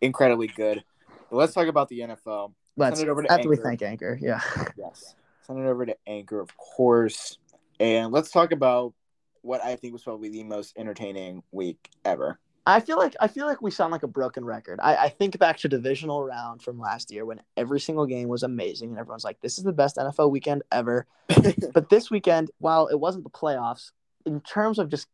incredibly 0.00 0.46
good. 0.46 0.84
But 1.30 1.36
let's 1.36 1.52
talk 1.54 1.66
about 1.66 1.88
the 1.88 2.00
NFL. 2.00 2.52
Let's 2.76 2.98
Send 2.98 3.08
it 3.08 3.12
over 3.12 3.22
to 3.24 3.32
after 3.32 3.48
we 3.48 3.56
Anchor. 3.56 3.64
thank 3.68 3.82
Anchor. 3.82 4.18
Yeah. 4.20 4.40
Yes. 4.78 5.14
Send 5.42 5.58
it 5.58 5.66
over 5.68 5.84
to 5.86 5.96
Anchor, 6.06 6.40
of 6.40 6.56
course. 6.56 7.38
And 7.80 8.12
let's 8.12 8.30
talk 8.30 8.52
about 8.52 8.94
what 9.42 9.62
I 9.62 9.76
think 9.76 9.92
was 9.92 10.02
probably 10.02 10.28
the 10.30 10.44
most 10.44 10.72
entertaining 10.78 11.42
week 11.52 11.90
ever. 12.04 12.38
I 12.66 12.80
feel 12.80 12.96
like 12.96 13.14
I 13.20 13.28
feel 13.28 13.46
like 13.46 13.60
we 13.60 13.70
sound 13.70 13.92
like 13.92 14.04
a 14.04 14.08
broken 14.08 14.44
record. 14.44 14.80
I, 14.82 14.96
I 14.96 15.08
think 15.10 15.38
back 15.38 15.58
to 15.58 15.68
divisional 15.68 16.24
round 16.24 16.62
from 16.62 16.78
last 16.78 17.10
year 17.10 17.26
when 17.26 17.42
every 17.56 17.78
single 17.78 18.06
game 18.06 18.28
was 18.28 18.42
amazing 18.42 18.90
and 18.90 18.98
everyone's 18.98 19.24
like, 19.24 19.40
"This 19.40 19.58
is 19.58 19.64
the 19.64 19.72
best 19.72 19.96
NFL 19.96 20.30
weekend 20.30 20.62
ever." 20.72 21.06
but 21.74 21.90
this 21.90 22.10
weekend, 22.10 22.50
while 22.58 22.86
it 22.86 22.98
wasn't 22.98 23.24
the 23.24 23.30
playoffs, 23.30 23.90
in 24.24 24.40
terms 24.40 24.78
of 24.78 24.88
just 24.88 25.08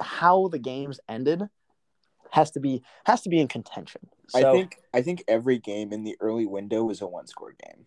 how 0.00 0.48
the 0.48 0.58
games 0.58 1.00
ended, 1.08 1.44
has 2.30 2.50
to 2.52 2.60
be 2.60 2.82
has 3.06 3.22
to 3.22 3.30
be 3.30 3.40
in 3.40 3.48
contention. 3.48 4.02
So 4.28 4.38
I 4.38 4.52
think 4.52 4.76
I 4.92 5.00
think 5.00 5.24
every 5.28 5.58
game 5.58 5.92
in 5.92 6.04
the 6.04 6.16
early 6.20 6.46
window 6.46 6.84
was 6.84 7.00
a 7.00 7.06
one 7.06 7.26
score 7.26 7.54
game. 7.64 7.86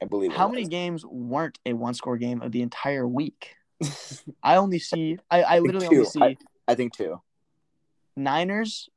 I 0.00 0.04
believe. 0.04 0.32
how 0.32 0.48
many 0.48 0.64
games 0.66 1.06
weren't 1.06 1.58
a 1.64 1.72
one 1.72 1.94
score 1.94 2.18
game 2.18 2.42
of 2.42 2.52
the 2.52 2.62
entire 2.62 3.06
week? 3.06 3.56
I 4.42 4.56
only 4.56 4.78
see 4.78 5.18
I, 5.30 5.42
I 5.42 5.58
literally 5.58 5.88
only 5.88 6.04
see 6.04 6.22
I, 6.22 6.36
I 6.66 6.74
think 6.74 6.94
two. 6.94 7.20
Niners. 8.16 8.88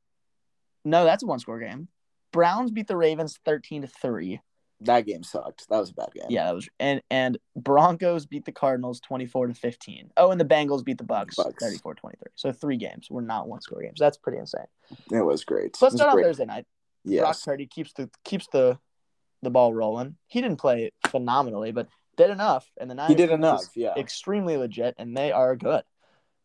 No, 0.84 1.04
that's 1.04 1.22
a 1.22 1.26
one 1.26 1.38
score 1.38 1.60
game. 1.60 1.88
Browns 2.32 2.70
beat 2.70 2.86
the 2.86 2.96
Ravens 2.96 3.38
13 3.44 3.82
to 3.82 3.88
3. 3.88 4.40
That 4.82 5.04
game 5.04 5.22
sucked. 5.22 5.68
That 5.68 5.78
was 5.78 5.90
a 5.90 5.94
bad 5.94 6.08
game. 6.14 6.24
Yeah, 6.30 6.46
that 6.46 6.54
was 6.54 6.66
and 6.78 7.02
and 7.10 7.36
Broncos 7.54 8.24
beat 8.24 8.46
the 8.46 8.52
Cardinals 8.52 8.98
24 9.00 9.48
to 9.48 9.54
15. 9.54 10.10
Oh, 10.16 10.30
and 10.30 10.40
the 10.40 10.44
Bengals 10.46 10.82
beat 10.82 10.96
the 10.96 11.04
Bucs, 11.04 11.36
Bucs. 11.36 11.56
34 11.60 11.96
23. 11.96 12.30
So 12.34 12.50
three 12.50 12.78
games 12.78 13.10
were 13.10 13.20
not 13.20 13.46
one 13.46 13.60
score 13.60 13.82
games. 13.82 13.98
That's 14.00 14.16
pretty 14.16 14.38
insane. 14.38 14.64
It 15.12 15.20
was 15.20 15.44
great. 15.44 15.76
So 15.76 15.84
let's 15.86 15.96
start 15.96 16.16
on. 16.16 16.22
Thursday 16.22 16.46
night. 16.46 16.64
Brock 17.04 17.12
Yes. 17.26 17.44
Purdy 17.44 17.66
keeps 17.66 17.92
the 17.92 18.08
keeps 18.24 18.46
the 18.52 18.78
the 19.42 19.50
ball 19.50 19.74
rolling. 19.74 20.16
He 20.28 20.40
didn't 20.40 20.58
play 20.58 20.92
phenomenally, 21.08 21.72
but 21.72 21.88
did 22.16 22.30
enough. 22.30 22.70
And 22.80 22.90
the 22.90 22.94
Niners 22.94 23.10
He 23.10 23.14
did 23.16 23.30
enough. 23.30 23.64
Yeah. 23.74 23.94
extremely 23.98 24.56
legit, 24.56 24.94
and 24.96 25.14
they 25.14 25.30
are 25.30 25.56
good, 25.56 25.82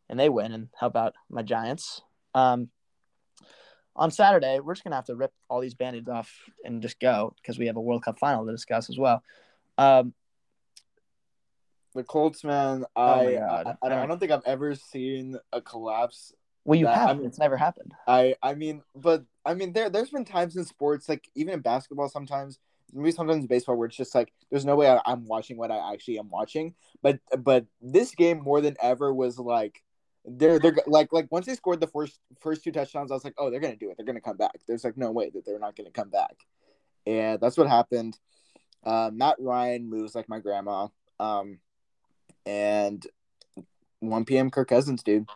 and 0.10 0.20
they 0.20 0.27
win. 0.27 0.51
And 0.51 0.67
how 0.77 0.88
about 0.88 1.15
my 1.29 1.41
Giants? 1.41 2.01
Um, 2.36 2.70
on 3.96 4.12
Saturday, 4.12 4.60
we're 4.60 4.74
just 4.74 4.84
gonna 4.84 4.98
have 4.98 5.06
to 5.06 5.15
rip 5.15 5.34
all 5.50 5.62
these 5.62 5.74
band-aids 5.74 6.10
off 6.10 6.32
and 6.63 6.82
just 6.82 7.00
go 7.00 7.34
because 7.38 7.58
we 7.58 7.68
have 7.68 7.77
a 7.77 7.82
World 7.82 8.04
Cup 8.04 8.20
final 8.20 8.46
to 8.46 8.51
discuss 8.51 8.89
as 8.89 8.98
well. 8.98 9.24
Um, 9.77 10.13
The 11.96 12.04
Colts, 12.04 12.44
man. 12.44 12.86
Oh 12.96 13.01
I, 13.01 13.24
my 13.24 13.38
I, 13.38 13.60
I, 13.60 13.63
don't, 13.63 14.00
I 14.00 14.06
don't 14.06 14.20
think 14.20 14.32
I've 14.32 14.46
ever 14.46 14.75
seen 14.75 15.38
a 15.54 15.62
collapse 15.62 16.34
well, 16.65 16.80
you 16.80 16.86
That- 16.86 16.98
have. 16.98 17.10
I 17.10 17.13
mean- 17.13 17.27
it's 17.27 17.39
never 17.39 17.56
happened. 17.58 17.94
I 18.08 18.36
I 18.44 18.56
mean, 18.56 18.82
but 18.96 19.24
I 19.46 19.54
mean, 19.54 19.72
there 19.72 19.89
there's 19.89 20.10
been 20.10 20.25
times 20.25 20.58
in 20.58 20.65
sports, 20.65 21.08
like 21.08 21.30
even 21.36 21.54
in 21.54 21.60
basketball, 21.62 22.10
sometimes 22.10 22.60
maybe 22.92 23.12
sometimes 23.12 23.46
baseball, 23.46 23.77
where 23.77 23.88
it's 23.88 23.96
just 23.96 24.15
like 24.15 24.34
there's 24.50 24.65
no 24.65 24.75
way 24.75 24.89
I, 24.89 25.00
I'm 25.06 25.25
watching 25.27 25.58
what 25.58 25.72
I 25.72 25.94
actually 25.94 26.20
am 26.20 26.30
watching. 26.30 26.74
But 27.04 27.20
but 27.38 27.65
this 27.82 28.13
game 28.15 28.42
more 28.42 28.62
than 28.62 28.75
ever 28.82 29.13
was 29.13 29.38
like 29.38 29.84
they're 30.27 30.60
they're 30.60 30.75
like 30.88 31.13
like 31.13 31.27
once 31.32 31.46
they 31.46 31.55
scored 31.55 31.79
the 31.79 31.88
first 31.88 32.20
first 32.39 32.63
two 32.63 32.72
touchdowns, 32.72 33.12
I 33.12 33.13
was 33.13 33.24
like, 33.24 33.36
oh, 33.38 33.50
they're 33.50 33.60
gonna 33.60 33.75
do 33.75 33.89
it. 33.91 33.98
They're 33.98 34.05
gonna 34.05 34.22
come 34.22 34.38
back. 34.38 34.55
There's 34.67 34.84
like 34.84 34.98
no 34.98 35.12
way 35.12 35.29
that 35.29 35.46
they're 35.46 35.60
not 35.60 35.75
gonna 35.75 35.91
come 35.91 36.10
back, 36.10 36.36
and 37.05 37.39
that's 37.39 37.58
what 37.58 37.67
happened. 37.67 38.17
Uh, 38.84 39.12
Matt 39.13 39.38
Ryan 39.39 39.89
moves 39.89 40.15
like 40.15 40.29
my 40.29 40.39
grandma, 40.39 40.88
um, 41.20 41.60
and 42.46 43.05
1 44.00 44.25
p.m. 44.25 44.51
Kirk 44.51 44.70
Cousins, 44.70 45.03
dude. 45.03 45.27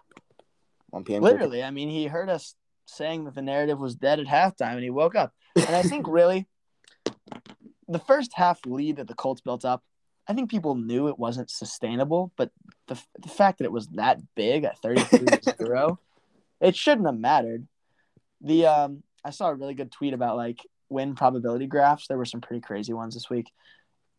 1 0.90 1.04
p.m. 1.04 1.22
Kirk 1.22 1.32
Literally, 1.32 1.64
I 1.64 1.72
mean, 1.72 1.90
he 1.90 2.08
heard 2.08 2.30
us 2.30 2.56
saying 2.86 3.26
that 3.26 3.36
the 3.36 3.42
narrative 3.42 3.80
was 3.80 3.96
dead 3.96 4.20
at 4.20 4.28
halftime, 4.28 4.74
and 4.74 4.84
he 4.84 4.90
woke 4.90 5.16
up. 5.16 5.34
And 5.56 5.76
I 5.76 5.82
think 5.82 6.08
really, 6.10 6.48
the 7.88 8.00
first 8.00 8.32
half 8.36 8.60
lead 8.66 8.98
that 8.98 9.08
the 9.08 9.16
Colts 9.16 9.42
built 9.42 9.66
up, 9.66 9.84
I 10.30 10.34
think 10.34 10.52
people 10.52 10.76
knew 10.76 11.08
it 11.08 11.18
wasn't 11.18 11.50
sustainable. 11.50 12.32
But 12.38 12.52
the, 12.88 13.02
the 13.20 13.30
fact 13.30 13.58
that 13.58 13.66
it 13.66 13.72
was 13.72 13.88
that 13.90 14.20
big 14.36 14.64
at 14.64 14.80
thirty 14.80 15.02
three 15.02 15.26
to 15.26 15.56
zero, 15.62 16.00
it 16.62 16.76
shouldn't 16.76 17.08
have 17.08 17.18
mattered. 17.18 17.68
The 18.42 18.68
um, 18.68 19.04
I 19.26 19.32
saw 19.32 19.50
a 19.50 19.56
really 19.56 19.74
good 19.74 19.92
tweet 19.92 20.14
about 20.14 20.38
like 20.38 20.60
win 20.88 21.16
probability 21.16 21.66
graphs. 21.66 22.08
There 22.08 22.18
were 22.18 22.26
some 22.26 22.42
pretty 22.42 22.62
crazy 22.62 22.94
ones 22.94 23.16
this 23.16 23.30
week. 23.30 23.52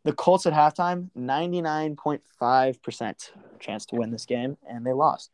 The 0.03 0.13
Colts 0.13 0.47
at 0.47 0.53
halftime, 0.53 1.11
ninety 1.15 1.63
nine 1.63 1.95
point 1.95 2.23
five 2.41 2.83
percent 2.83 3.33
chance 3.61 3.87
to 3.87 3.97
win 3.97 4.11
this 4.11 4.27
game, 4.27 4.57
and 4.69 4.85
they 4.85 4.93
lost. 4.93 5.31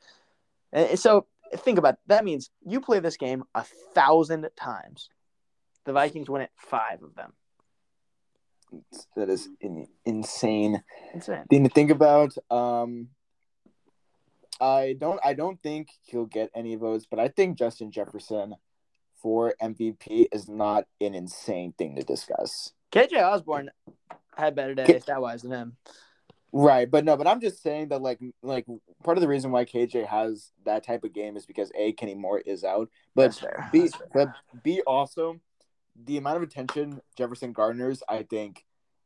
And 0.73 0.99
so 0.99 1.27
think 1.55 1.79
about 1.79 1.95
it. 1.95 2.01
that 2.09 2.25
means 2.25 2.51
you 2.67 2.81
play 2.81 3.01
this 3.01 3.17
game 3.17 3.45
a 3.55 3.65
thousand 3.95 4.47
times. 4.57 5.09
The 5.87 5.93
Vikings 5.93 6.29
win 6.29 6.43
it 6.43 6.51
five 6.57 7.03
of 7.03 7.15
them. 7.15 7.33
That 9.17 9.29
is 9.29 9.49
in, 9.61 9.87
insane 10.05 10.83
thing 11.49 11.65
to 11.65 11.71
think 11.71 11.91
about. 11.91 12.35
Um, 12.51 13.09
I 14.61 14.97
don't 14.99 15.21
I 15.25 15.35
don't 15.35 15.63
think 15.63 15.89
he'll 16.03 16.27
get 16.27 16.51
any 16.55 16.77
votes, 16.77 17.07
but 17.09 17.19
I 17.19 17.29
think 17.29 17.59
Justin 17.59 17.91
Jefferson 17.91 18.55
for 19.23 19.55
MVP 19.63 20.27
is 20.33 20.49
not 20.49 20.85
an 21.01 21.15
insane 21.15 21.73
thing 21.73 21.97
to 21.97 22.03
discuss. 22.03 22.73
KJ 22.93 23.23
Osborn 23.23 23.71
had 24.37 24.55
better 24.55 24.75
days 24.75 25.03
stat 25.03 25.21
wise 25.21 25.43
than 25.43 25.53
him. 25.53 25.77
Right, 26.53 26.91
but 26.91 27.05
no, 27.05 27.17
but 27.17 27.27
I'm 27.27 27.41
just 27.41 27.63
saying 27.63 27.89
that 27.89 28.01
like 28.01 28.21
like 28.43 28.67
part 29.03 29.19
of 29.19 29.21
the 29.21 29.29
reason 29.29 29.51
why 29.51 29.65
KJ 29.65 30.07
has 30.07 30.53
that 30.65 30.85
type 30.85 31.05
of 31.05 31.13
game 31.13 31.37
is 31.37 31.45
because 31.45 31.71
A 31.77 31.93
Kenny 31.93 32.15
Moore 32.15 32.41
is 32.41 32.65
out, 32.65 32.89
but. 33.15 33.41
B 33.73 33.91
but 34.15 34.29
B 34.63 34.81
also 34.87 35.39
the 36.05 36.17
amount 36.17 36.37
of 36.37 36.43
attention 36.43 37.01
Jefferson 37.17 37.53
garners, 37.53 38.03
I 38.09 38.23
think 38.23 38.65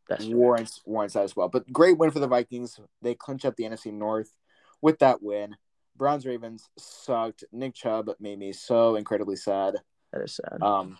That's 0.09 0.25
warrants 0.27 0.81
warrants 0.85 1.15
that 1.15 1.25
as 1.25 1.37
well. 1.37 1.49
But 1.49 1.71
great 1.73 1.99
win 1.99 2.11
for 2.11 2.21
the 2.21 2.27
Vikings. 2.27 2.79
They 3.03 3.15
clinch 3.15 3.45
up 3.45 3.57
the 3.57 3.65
NFC 3.65 3.93
North 3.93 4.33
with 4.81 4.99
that 5.01 5.23
win. 5.23 5.57
Browns 5.97 6.27
Ravens 6.27 6.69
sucked. 6.79 7.45
Nick 7.53 7.75
Chubb 7.75 8.11
made 8.21 8.39
me 8.39 8.53
so 8.53 8.97
incredibly 8.97 9.37
sad. 9.37 9.77
That 10.13 10.23
is 10.23 10.35
sad. 10.35 10.63
Um, 10.63 10.99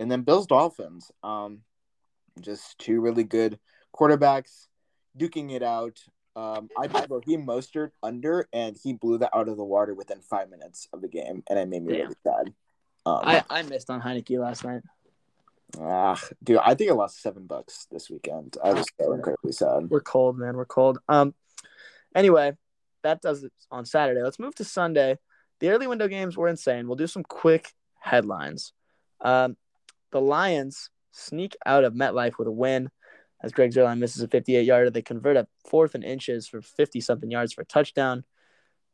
and 0.00 0.10
then 0.10 0.22
Bills 0.22 0.46
Dolphins. 0.46 1.10
Um, 1.22 1.60
just 2.40 2.78
two 2.78 3.00
really 3.00 3.24
good 3.24 3.58
quarterbacks 3.94 4.66
duking 5.18 5.52
it 5.52 5.62
out. 5.62 5.98
Um, 6.34 6.70
I 6.78 6.86
bet 6.86 7.10
Raheem 7.10 7.46
Mostert 7.46 7.90
under, 8.02 8.48
and 8.54 8.76
he 8.82 8.94
blew 8.94 9.18
that 9.18 9.30
out 9.34 9.48
of 9.48 9.58
the 9.58 9.64
water 9.64 9.94
within 9.94 10.20
five 10.22 10.48
minutes 10.48 10.88
of 10.92 11.02
the 11.02 11.08
game, 11.08 11.42
and 11.48 11.58
it 11.58 11.68
made 11.68 11.82
me 11.82 11.92
Damn. 11.92 12.02
really 12.02 12.14
sad. 12.24 12.54
Um, 13.04 13.20
I, 13.22 13.44
I 13.50 13.62
missed 13.62 13.90
on 13.90 14.00
Heinicke 14.00 14.38
last 14.38 14.64
night. 14.64 14.80
Ah, 15.80 16.20
dude, 16.42 16.58
I 16.58 16.74
think 16.74 16.90
I 16.90 16.94
lost 16.94 17.22
seven 17.22 17.46
bucks 17.46 17.86
this 17.90 18.10
weekend. 18.10 18.56
I 18.62 18.72
was 18.72 18.86
so 19.00 19.12
incredibly 19.12 19.52
sad. 19.52 19.88
We're 19.88 20.00
cold, 20.00 20.38
man. 20.38 20.56
We're 20.56 20.64
cold. 20.66 20.98
Um. 21.08 21.34
Anyway, 22.14 22.52
that 23.02 23.22
does 23.22 23.44
it 23.44 23.52
on 23.70 23.86
Saturday. 23.86 24.22
Let's 24.22 24.38
move 24.38 24.54
to 24.56 24.64
Sunday. 24.64 25.18
The 25.60 25.70
early 25.70 25.86
window 25.86 26.08
games 26.08 26.36
were 26.36 26.48
insane. 26.48 26.86
We'll 26.86 26.96
do 26.96 27.06
some 27.06 27.22
quick 27.22 27.72
headlines. 28.00 28.72
Um, 29.20 29.56
the 30.10 30.20
Lions 30.20 30.90
sneak 31.12 31.56
out 31.64 31.84
of 31.84 31.94
MetLife 31.94 32.38
with 32.38 32.48
a 32.48 32.52
win 32.52 32.90
as 33.42 33.52
Greg 33.52 33.72
Zuerlein 33.72 33.98
misses 33.98 34.22
a 34.22 34.28
58 34.28 34.64
yarder. 34.64 34.90
They 34.90 35.02
convert 35.02 35.36
a 35.36 35.46
fourth 35.68 35.94
and 35.94 36.04
inches 36.04 36.46
for 36.48 36.60
50 36.60 37.00
something 37.00 37.30
yards 37.30 37.52
for 37.52 37.62
a 37.62 37.66
touchdown. 37.66 38.24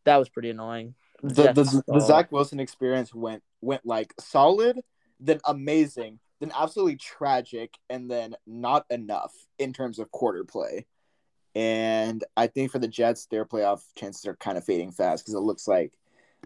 That 0.05 0.17
was 0.17 0.29
pretty 0.29 0.51
annoying. 0.51 0.95
The, 1.23 1.53
the, 1.53 1.83
the 1.87 2.01
Zach 2.01 2.31
Wilson 2.31 2.61
experience 2.61 3.13
went 3.13 3.43
went 3.61 3.85
like 3.85 4.15
solid, 4.21 4.81
then 5.19 5.41
amazing, 5.45 6.21
then 6.40 6.52
absolutely 6.54 6.97
tragic, 6.97 7.75
and 7.90 8.11
then 8.11 8.35
not 8.47 8.87
enough 8.90 9.33
in 9.59 9.73
terms 9.73 9.99
of 9.99 10.11
quarter 10.11 10.45
play. 10.45 10.87
And 11.54 12.23
I 12.37 12.47
think 12.47 12.71
for 12.71 12.78
the 12.78 12.88
Jets, 12.88 13.26
their 13.26 13.45
playoff 13.45 13.80
chances 13.97 14.26
are 14.26 14.37
kind 14.37 14.57
of 14.59 14.64
fading 14.64 14.92
fast 14.92 15.25
because 15.25 15.35
it 15.35 15.40
looks 15.40 15.66
like 15.66 15.92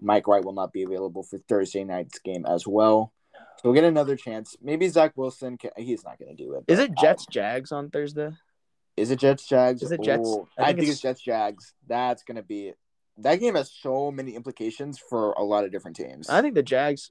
Mike 0.00 0.26
White 0.26 0.44
will 0.44 0.54
not 0.54 0.72
be 0.72 0.82
available 0.84 1.22
for 1.22 1.38
Thursday 1.38 1.84
night's 1.84 2.18
game 2.20 2.46
as 2.46 2.66
well. 2.66 3.12
So 3.34 3.60
we'll 3.64 3.74
get 3.74 3.84
another 3.84 4.16
chance. 4.16 4.56
Maybe 4.62 4.88
Zach 4.88 5.12
Wilson. 5.16 5.58
Can, 5.58 5.70
he's 5.76 6.04
not 6.04 6.18
going 6.18 6.34
to 6.34 6.42
do 6.42 6.54
it. 6.54 6.64
Is 6.66 6.78
it 6.78 6.90
um, 6.90 6.96
Jets 7.00 7.26
Jags 7.26 7.72
on 7.72 7.90
Thursday? 7.90 8.30
Is 8.96 9.10
it 9.10 9.18
Jets 9.18 9.46
Jags? 9.46 9.82
Is 9.82 9.92
it 9.92 10.02
Jets? 10.02 10.28
Ooh, 10.28 10.48
I 10.58 10.62
I 10.62 10.66
think 10.66 10.78
think, 10.78 10.78
it's- 10.78 10.92
it's 10.92 11.00
Jets 11.00 11.20
Jags. 11.22 11.74
That's 11.86 12.22
gonna 12.24 12.42
be 12.42 12.72
that 13.18 13.36
game 13.36 13.54
has 13.54 13.70
so 13.70 14.10
many 14.10 14.34
implications 14.34 14.98
for 14.98 15.32
a 15.32 15.42
lot 15.42 15.64
of 15.64 15.72
different 15.72 15.96
teams. 15.96 16.28
I 16.28 16.40
think 16.42 16.54
the 16.54 16.62
Jags. 16.62 17.10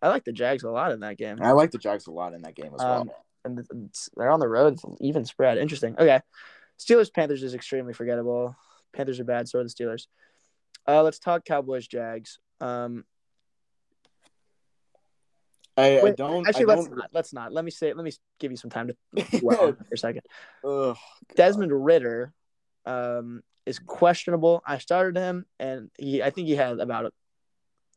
I 0.00 0.08
like 0.08 0.24
the 0.24 0.32
Jags 0.32 0.62
a 0.62 0.70
lot 0.70 0.92
in 0.92 1.00
that 1.00 1.18
game. 1.18 1.38
I 1.40 1.52
like 1.52 1.70
the 1.70 1.78
Jags 1.78 2.06
a 2.06 2.12
lot 2.12 2.34
in 2.34 2.42
that 2.42 2.54
game 2.54 2.72
as 2.74 2.80
well. 2.80 3.02
Um, 3.02 3.10
and 3.44 3.90
they're 4.16 4.30
on 4.30 4.40
the 4.40 4.48
road. 4.48 4.78
Even 5.00 5.24
spread. 5.24 5.58
Interesting. 5.58 5.94
Okay. 5.98 6.20
Steelers 6.78 7.12
Panthers 7.12 7.42
is 7.42 7.54
extremely 7.54 7.92
forgettable. 7.92 8.54
Panthers 8.94 9.20
are 9.20 9.24
bad. 9.24 9.48
So 9.48 9.58
are 9.58 9.64
the 9.64 9.68
Steelers. 9.68 10.06
Uh, 10.86 11.02
let's 11.02 11.18
talk 11.18 11.44
Cowboys 11.44 11.86
Jags. 11.86 12.38
Um, 12.60 13.04
I, 15.76 16.00
I 16.00 16.10
don't. 16.10 16.46
Actually, 16.46 16.64
I 16.64 16.74
let's 16.74 16.88
don't, 16.88 16.96
not. 16.96 17.10
Let's 17.12 17.32
not. 17.32 17.52
Let 17.52 17.64
me 17.64 17.70
say. 17.70 17.92
Let 17.92 18.04
me 18.04 18.12
give 18.40 18.50
you 18.50 18.56
some 18.56 18.70
time 18.70 18.88
to 19.14 19.24
for 19.40 19.76
a 19.92 19.96
second. 19.96 20.22
Ugh, 20.64 20.96
Desmond 21.36 21.72
Ridder 21.72 22.32
um, 22.84 23.42
is 23.64 23.78
questionable. 23.78 24.62
I 24.66 24.78
started 24.78 25.16
him, 25.16 25.46
and 25.60 25.90
he. 25.96 26.22
I 26.22 26.30
think 26.30 26.48
he 26.48 26.56
had 26.56 26.80
about 26.80 27.12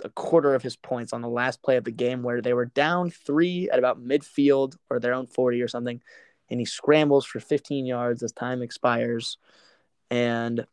a, 0.03 0.09
quarter 0.09 0.55
of 0.55 0.61
his 0.63 0.75
points 0.75 1.13
on 1.13 1.21
the 1.21 1.29
last 1.29 1.61
play 1.61 1.77
of 1.77 1.83
the 1.83 1.91
game, 1.91 2.23
where 2.23 2.41
they 2.41 2.53
were 2.53 2.65
down 2.65 3.09
three 3.09 3.69
at 3.69 3.79
about 3.79 4.03
midfield 4.03 4.75
or 4.89 4.99
their 4.99 5.13
own 5.13 5.27
forty 5.27 5.61
or 5.61 5.67
something, 5.67 6.01
and 6.49 6.59
he 6.59 6.65
scrambles 6.65 7.25
for 7.25 7.39
15 7.39 7.85
yards 7.85 8.21
as 8.21 8.31
time 8.33 8.61
expires, 8.61 9.37
and 10.09 10.65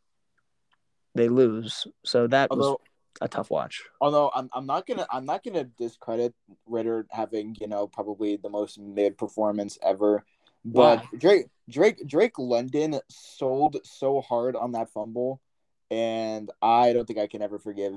they 1.15 1.29
lose. 1.29 1.87
So 2.05 2.27
that 2.27 2.51
was 2.51 2.75
a 3.21 3.27
tough 3.27 3.49
watch. 3.49 3.83
although 3.99 4.31
I'm, 4.33 4.49
I'm 4.53 4.65
not 4.65 4.85
gonna, 4.85 5.07
I'm 5.11 5.25
not 5.25 5.43
gonna 5.43 5.63
discredit 5.63 6.33
Ridder 6.65 7.05
having, 7.09 7.55
you 7.59 7.67
know, 7.67 7.87
probably 7.87 8.37
the 8.37 8.49
most 8.49 8.79
mid 8.79 9.17
performance 9.17 9.77
ever. 9.81 10.23
But 10.63 10.99
Why? 10.99 11.17
Drake, 11.17 11.45
Drake, 11.69 12.07
Drake 12.07 12.37
London 12.37 12.99
sold 13.09 13.77
so 13.83 14.21
hard 14.21 14.55
on 14.55 14.73
that 14.73 14.89
fumble, 14.89 15.41
and 15.89 16.51
I 16.61 16.93
don't 16.93 17.05
think 17.05 17.19
I 17.19 17.27
can 17.27 17.41
ever 17.41 17.59
forgive 17.59 17.93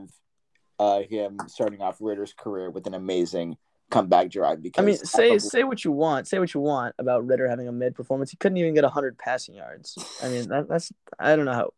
uh, 0.79 1.03
him 1.03 1.39
starting 1.47 1.81
off 1.81 1.99
Ridder's 2.01 2.33
career 2.33 2.71
with 2.71 2.87
an 2.87 2.95
amazing 2.95 3.57
comeback 3.91 4.31
drive. 4.31 4.63
Because 4.63 4.83
I 4.83 4.87
mean, 4.87 4.97
say 4.97 5.29
fumble- 5.29 5.41
say 5.41 5.65
what 5.65 5.85
you 5.85 5.93
want. 5.93 6.27
Say 6.27 6.39
what 6.39 6.53
you 6.55 6.61
want 6.61 6.95
about 6.99 7.27
Ridder 7.27 7.49
having 7.49 7.69
a 7.69 7.73
mid 7.73 7.95
performance. 7.95 8.31
He 8.31 8.37
couldn't 8.37 8.59
even 8.59 8.75
get 8.75 8.85
100 8.85 9.19
passing 9.19 9.55
yards. 9.55 9.97
I 10.23 10.29
mean, 10.29 10.49
that, 10.49 10.69
that's 10.69 10.93
I 11.19 11.37
don't 11.37 11.45
know 11.45 11.53
how 11.53 11.71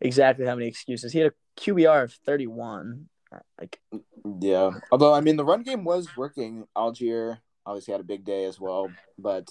exactly 0.00 0.46
how 0.46 0.54
many 0.54 0.68
excuses. 0.68 1.12
He 1.12 1.18
had 1.18 1.32
a 1.32 1.60
QBR 1.60 2.04
of 2.04 2.12
31. 2.12 3.08
Like 3.60 3.80
Yeah. 4.40 4.70
Although 4.90 5.12
I 5.12 5.20
mean 5.20 5.36
the 5.36 5.44
run 5.44 5.62
game 5.62 5.84
was 5.84 6.16
working. 6.16 6.66
Allgeier 6.76 7.38
obviously 7.66 7.92
had 7.92 8.00
a 8.00 8.04
big 8.04 8.24
day 8.24 8.44
as 8.44 8.58
well, 8.60 8.90
but 9.18 9.48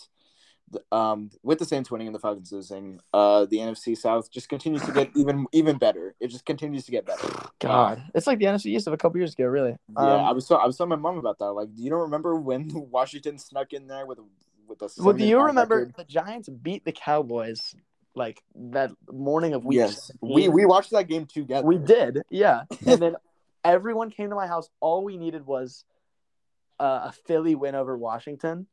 um, 0.91 1.29
with 1.43 1.59
the 1.59 1.65
Saints 1.65 1.89
winning 1.89 2.07
and 2.07 2.15
the 2.15 2.19
Falcons 2.19 2.51
losing, 2.51 2.99
uh, 3.13 3.45
the 3.45 3.57
NFC 3.57 3.97
South 3.97 4.29
just 4.31 4.49
continues 4.49 4.81
to 4.83 4.91
get 4.91 5.09
even 5.15 5.45
even 5.53 5.77
better. 5.77 6.15
It 6.19 6.27
just 6.27 6.45
continues 6.45 6.85
to 6.85 6.91
get 6.91 7.05
better. 7.05 7.27
God, 7.59 8.03
it's 8.13 8.27
like 8.27 8.39
the 8.39 8.45
NFC 8.45 8.67
East 8.67 8.87
of 8.87 8.93
a 8.93 8.97
couple 8.97 9.17
years 9.17 9.33
ago, 9.33 9.45
really. 9.45 9.75
Yeah, 9.95 10.01
Um, 10.01 10.25
I 10.25 10.31
was 10.31 10.45
so 10.47 10.55
I 10.55 10.65
was 10.65 10.77
telling 10.77 10.89
my 10.89 10.95
mom 10.95 11.17
about 11.17 11.39
that. 11.39 11.51
Like, 11.51 11.73
do 11.73 11.81
you 11.81 11.89
don't 11.89 12.01
remember 12.01 12.35
when 12.35 12.69
Washington 12.91 13.37
snuck 13.37 13.73
in 13.73 13.87
there 13.87 14.05
with 14.05 14.19
with 14.67 14.81
a 14.81 14.89
well, 14.99 15.15
do 15.15 15.25
you 15.25 15.39
remember 15.39 15.77
record? 15.79 15.95
the 15.97 16.03
Giants 16.03 16.49
beat 16.49 16.83
the 16.83 16.91
Cowboys 16.91 17.75
like 18.15 18.41
that 18.55 18.91
morning 19.11 19.53
of 19.53 19.63
week? 19.63 19.77
Yes, 19.77 20.07
17? 20.21 20.35
we 20.35 20.49
we 20.49 20.65
watched 20.65 20.91
that 20.91 21.07
game 21.07 21.25
together. 21.25 21.65
We 21.65 21.77
did, 21.77 22.21
yeah. 22.29 22.63
And 22.85 23.01
then 23.01 23.15
everyone 23.63 24.09
came 24.09 24.29
to 24.29 24.35
my 24.35 24.47
house. 24.47 24.69
All 24.81 25.03
we 25.03 25.17
needed 25.17 25.45
was 25.45 25.85
uh, 26.79 27.01
a 27.05 27.11
Philly 27.25 27.55
win 27.55 27.75
over 27.75 27.97
Washington, 27.97 28.67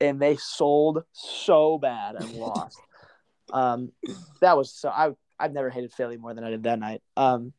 and 0.00 0.20
they 0.20 0.36
sold 0.36 1.04
so 1.12 1.78
bad 1.78 2.16
and 2.16 2.32
lost. 2.34 2.78
um, 3.52 3.92
that 4.40 4.56
was 4.56 4.72
so. 4.72 4.88
I 4.88 5.12
I've 5.38 5.52
never 5.52 5.70
hated 5.70 5.92
Philly 5.92 6.16
more 6.16 6.32
than 6.34 6.44
I 6.44 6.50
did 6.50 6.62
that 6.64 6.78
night. 6.78 7.02
Um, 7.16 7.52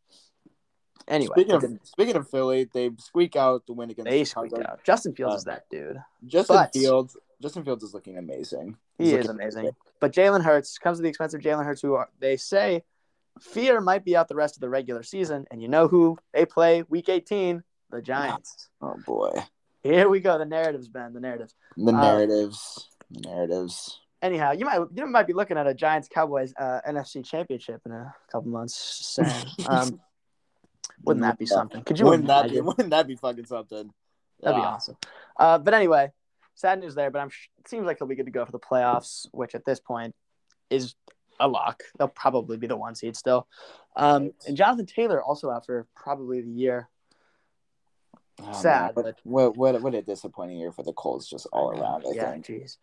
anyway, 1.08 1.34
Speaking 1.36 1.54
of 1.56 1.66
speaking 1.84 2.16
of 2.16 2.30
Philly, 2.30 2.68
they 2.74 2.92
squeak 3.00 3.36
out 3.36 3.66
the 3.68 3.74
win 3.74 3.90
against 3.92 4.10
they 4.10 4.24
Chicago. 4.24 4.48
squeaked 4.50 4.68
out. 4.70 4.84
Justin 4.84 5.14
Fields 5.16 5.34
Uh, 5.34 5.38
is 5.38 5.44
that 5.46 5.66
dude. 5.70 5.98
Justin 6.26 6.56
But- 6.56 6.74
Fields. 6.74 7.18
Justin 7.40 7.64
Fields 7.64 7.84
is 7.84 7.94
looking 7.94 8.18
amazing. 8.18 8.78
He 8.98 9.04
He's 9.04 9.14
is 9.14 9.28
looking 9.28 9.40
amazing. 9.42 9.70
But 10.00 10.12
Jalen 10.12 10.44
Hurts 10.44 10.80
comes 10.80 10.98
to 10.98 11.04
the 11.04 11.10
expense 11.10 11.36
of 11.36 11.42
Jalen 11.42 11.66
Hurts, 11.66 11.82
who 11.84 11.94
are, 11.94 12.10
they 12.20 12.36
say 12.36 12.84
fear 13.40 13.80
might 13.80 14.04
be 14.04 14.16
out 14.16 14.28
the 14.28 14.34
rest 14.34 14.58
of 14.58 14.62
the 14.62 14.70
regular 14.70 15.04
season. 15.04 15.46
And 15.52 15.62
you 15.62 15.68
know 15.68 15.88
who 15.88 16.18
they 16.34 16.48
play 16.48 16.82
week 16.90 17.10
18? 17.10 17.62
The 17.92 18.02
Giants. 18.02 18.70
Oh 18.82 18.96
boy, 19.06 19.34
Here 19.88 20.10
we 20.10 20.20
go. 20.20 20.38
The 20.38 20.46
narratives, 20.46 20.90
Ben. 20.90 21.14
The 21.14 21.20
narratives. 21.22 21.56
the 21.78 21.94
Uh, 21.94 22.02
narratives, 22.02 22.90
the 23.10 23.30
narratives. 23.30 24.00
Anyhow, 24.22 24.52
you 24.52 24.66
might 24.66 24.82
you 24.94 25.06
might 25.06 25.28
be 25.28 25.34
looking 25.34 25.58
at 25.58 25.66
a 25.68 25.74
Giants 25.74 26.10
Cowboys 26.10 26.54
uh, 26.60 26.82
NFC 26.88 27.24
Championship 27.24 27.82
in 27.86 27.92
a 27.94 28.14
couple 28.32 28.50
months. 28.52 28.76
Saying. 28.76 29.46
Um, 29.68 30.02
wouldn't 31.04 31.22
that 31.24 31.38
be 31.38 31.46
something? 31.46 31.84
Could 31.84 32.00
you 32.00 32.06
Wouldn't 32.06 32.28
that 32.28 32.50
be? 32.50 32.60
Wouldn't 32.60 32.90
that 32.90 33.08
be 33.08 33.16
fucking 33.16 33.46
something? 33.46 33.92
That'd 34.42 34.60
be 34.60 34.66
awesome. 34.66 34.98
Uh, 35.40 35.58
but 35.58 35.74
anyway, 35.74 36.12
sad 36.56 36.80
news 36.80 36.96
there. 36.96 37.10
But 37.10 37.20
I'm 37.20 37.30
sh- 37.30 37.50
it 37.60 37.70
seems 37.70 37.86
like 37.86 38.00
he'll 38.00 38.08
be 38.08 38.16
good 38.16 38.26
to 38.26 38.32
go 38.32 38.46
for 38.46 38.52
the 38.52 38.60
playoffs, 38.60 39.28
which 39.32 39.56
at 39.56 39.66
this 39.66 39.80
point 39.80 40.14
is 40.70 40.96
a 41.40 41.48
lock. 41.48 41.84
They'll 41.98 42.08
probably 42.08 42.58
be 42.58 42.68
the 42.68 42.76
one 42.76 42.96
seed 42.96 43.16
still. 43.16 43.48
Um, 43.96 44.32
and 44.48 44.58
Jonathan 44.58 44.86
Taylor 44.86 45.22
also 45.24 45.50
out 45.50 45.66
for 45.66 45.88
probably 45.96 46.42
the 46.42 46.52
year. 46.52 46.90
Oh, 48.42 48.54
sad, 48.54 48.96
man, 48.96 49.06
but- 49.06 49.20
what, 49.24 49.58
what 49.58 49.82
what 49.82 49.96
a 49.96 50.02
disappointing 50.02 50.58
year 50.58 50.72
for 50.72 50.84
the 50.84 50.94
Colts 50.94 51.28
just 51.30 51.48
all 51.52 51.70
around. 51.72 52.06
I 52.08 52.12
yeah, 52.14 52.32
think. 52.32 52.46
jeez. 52.46 52.78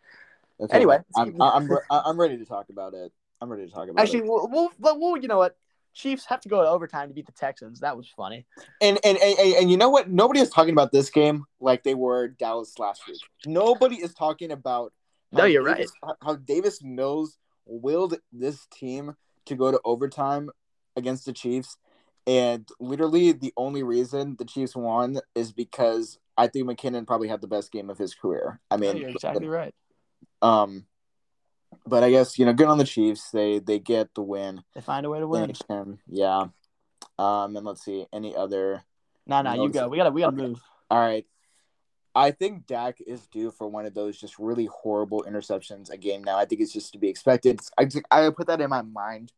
Okay, 0.61 0.77
Anyway, 0.77 0.99
I'm 1.17 1.41
I'm 1.41 1.71
re- 1.71 1.81
I'm 1.91 2.19
ready 2.21 2.39
to 2.39 2.45
talk 2.45 2.69
about 2.71 2.95
it. 2.95 3.13
I'm 3.41 3.51
ready 3.51 3.67
to 3.67 3.73
talk 3.73 3.89
about 3.89 4.01
Actually, 4.01 4.21
it. 4.21 4.27
we'll, 4.27 4.49
we'll, 4.49 4.71
we'll, 4.79 5.01
we'll- 5.01 5.17
you 5.17 5.29
know 5.29 5.39
what? 5.39 5.57
Chiefs 5.93 6.25
have 6.27 6.41
to 6.41 6.49
go 6.49 6.61
to 6.63 6.69
overtime 6.69 7.07
to 7.09 7.15
beat 7.15 7.27
the 7.27 7.33
Texans. 7.33 7.81
That 7.81 7.97
was 7.97 8.09
funny. 8.17 8.47
And 8.81 8.99
and, 9.05 9.17
and 9.19 9.39
and 9.55 9.71
you 9.71 9.77
know 9.77 9.91
what? 9.91 10.11
Nobody 10.11 10.41
is 10.41 10.51
talking 10.51 10.73
about 10.73 10.91
this 10.91 11.09
game 11.11 11.45
like 11.61 11.85
they 11.85 11.95
were 11.95 12.29
Dallas 12.29 12.79
last 12.81 13.07
week. 13.07 13.21
Nobody 13.47 13.97
is 13.97 14.13
talking 14.15 14.51
about. 14.51 14.93
No, 15.31 15.45
you're 15.45 15.65
Davis, 15.65 15.93
How 16.23 16.35
Davis 16.37 16.83
Mills 16.83 17.39
willed 17.67 18.17
this 18.33 18.67
team 18.73 19.15
to 19.47 19.55
go 19.57 19.71
to 19.73 19.81
overtime 19.85 20.51
against 20.97 21.27
the 21.27 21.33
Chiefs, 21.33 21.77
and 22.27 22.69
literally 22.81 23.33
the 23.33 23.53
only 23.57 23.83
reason 23.83 24.37
the 24.39 24.45
Chiefs 24.45 24.75
won 24.75 25.21
is 25.35 25.53
because 25.53 26.19
I 26.37 26.49
think 26.49 26.67
McKinnon 26.67 27.07
probably 27.07 27.29
had 27.29 27.41
the 27.41 27.47
best 27.49 27.71
game 27.71 27.91
of 27.91 27.99
his 27.99 28.15
career. 28.15 28.61
I 28.71 28.77
No, 28.77 28.81
mean, 28.93 28.97
you're 29.03 29.11
exactly 29.11 29.49
right. 29.49 29.75
um, 30.43 30.87
but 31.87 32.03
I 32.03 32.11
guess 32.11 32.39
you 32.39 32.47
know, 32.47 32.53
good 32.53 32.69
on 32.69 32.79
the 32.79 32.85
Chiefs. 32.85 33.31
They 33.31 33.59
they 33.59 33.79
get 33.79 34.15
the 34.15 34.23
win. 34.23 34.63
They 34.75 34.81
find 34.81 35.05
a 35.05 35.11
way 35.11 35.21
to 35.21 35.27
win. 35.27 35.53
And, 35.69 35.99
yeah. 36.09 36.47
Um, 37.19 37.57
and 37.57 37.65
let's 37.65 37.85
see 37.85 38.07
any 38.13 38.35
other. 38.35 38.83
No, 39.27 39.43
no, 39.43 39.55
you 39.55 39.71
go. 39.71 39.89
We 39.89 39.97
gotta, 39.97 40.11
we 40.11 40.23
gotta 40.23 40.37
Okay. 40.37 40.47
move. 40.49 40.61
All 40.91 40.99
right. 40.99 41.27
I 42.17 42.31
think 42.31 42.67
Dak 42.67 43.01
is 43.01 43.27
due 43.27 43.51
for 43.51 43.67
one 43.67 43.87
of 43.87 43.95
those 43.95 44.17
just 44.17 44.39
really 44.39 44.67
horrible 44.67 45.25
interceptions 45.29 45.91
a 45.91 45.97
game 45.97 46.23
now. 46.23 46.39
I 46.39 46.45
think 46.45 46.61
it's 46.61 46.73
just 46.73 46.93
to 46.93 46.99
be 46.99 47.09
expected. 47.09 47.61
I 47.79 47.89
I 48.11 48.31
put 48.31 48.47
that 48.47 48.61
in 48.61 48.71
my 48.71 48.83
mind, 48.83 49.33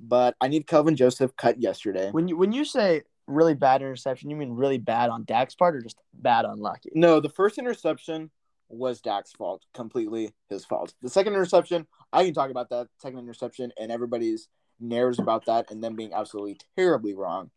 but 0.00 0.36
I 0.40 0.48
need 0.48 0.66
Kelvin 0.66 0.96
Joseph 0.96 1.36
cut 1.36 1.60
yesterday. 1.60 2.10
When 2.10 2.28
you 2.28 2.36
when 2.36 2.52
you 2.52 2.64
say 2.64 3.02
really 3.26 3.54
bad 3.54 3.82
interception, 3.82 4.30
you 4.30 4.36
mean 4.36 4.52
really 4.52 4.78
bad 4.78 5.10
on 5.10 5.24
Dak's 5.24 5.54
part 5.54 5.74
or 5.76 5.80
just 5.80 5.98
bad 6.14 6.44
unlucky? 6.44 6.90
No, 6.94 7.20
the 7.20 7.28
first 7.28 7.58
interception 7.58 8.30
was 8.68 9.00
Dak's 9.00 9.32
fault, 9.32 9.64
completely 9.74 10.34
his 10.48 10.64
fault. 10.64 10.94
The 11.02 11.08
second 11.08 11.34
interception, 11.34 11.86
I 12.12 12.24
can 12.24 12.34
talk 12.34 12.50
about 12.50 12.70
that 12.70 12.88
second 12.98 13.18
interception 13.20 13.72
and 13.78 13.92
everybody's 13.92 14.48
narratives 14.80 15.18
about 15.18 15.46
that 15.46 15.70
and 15.70 15.82
them 15.82 15.96
being 15.96 16.12
absolutely 16.12 16.58
terribly 16.76 17.14
wrong. 17.14 17.50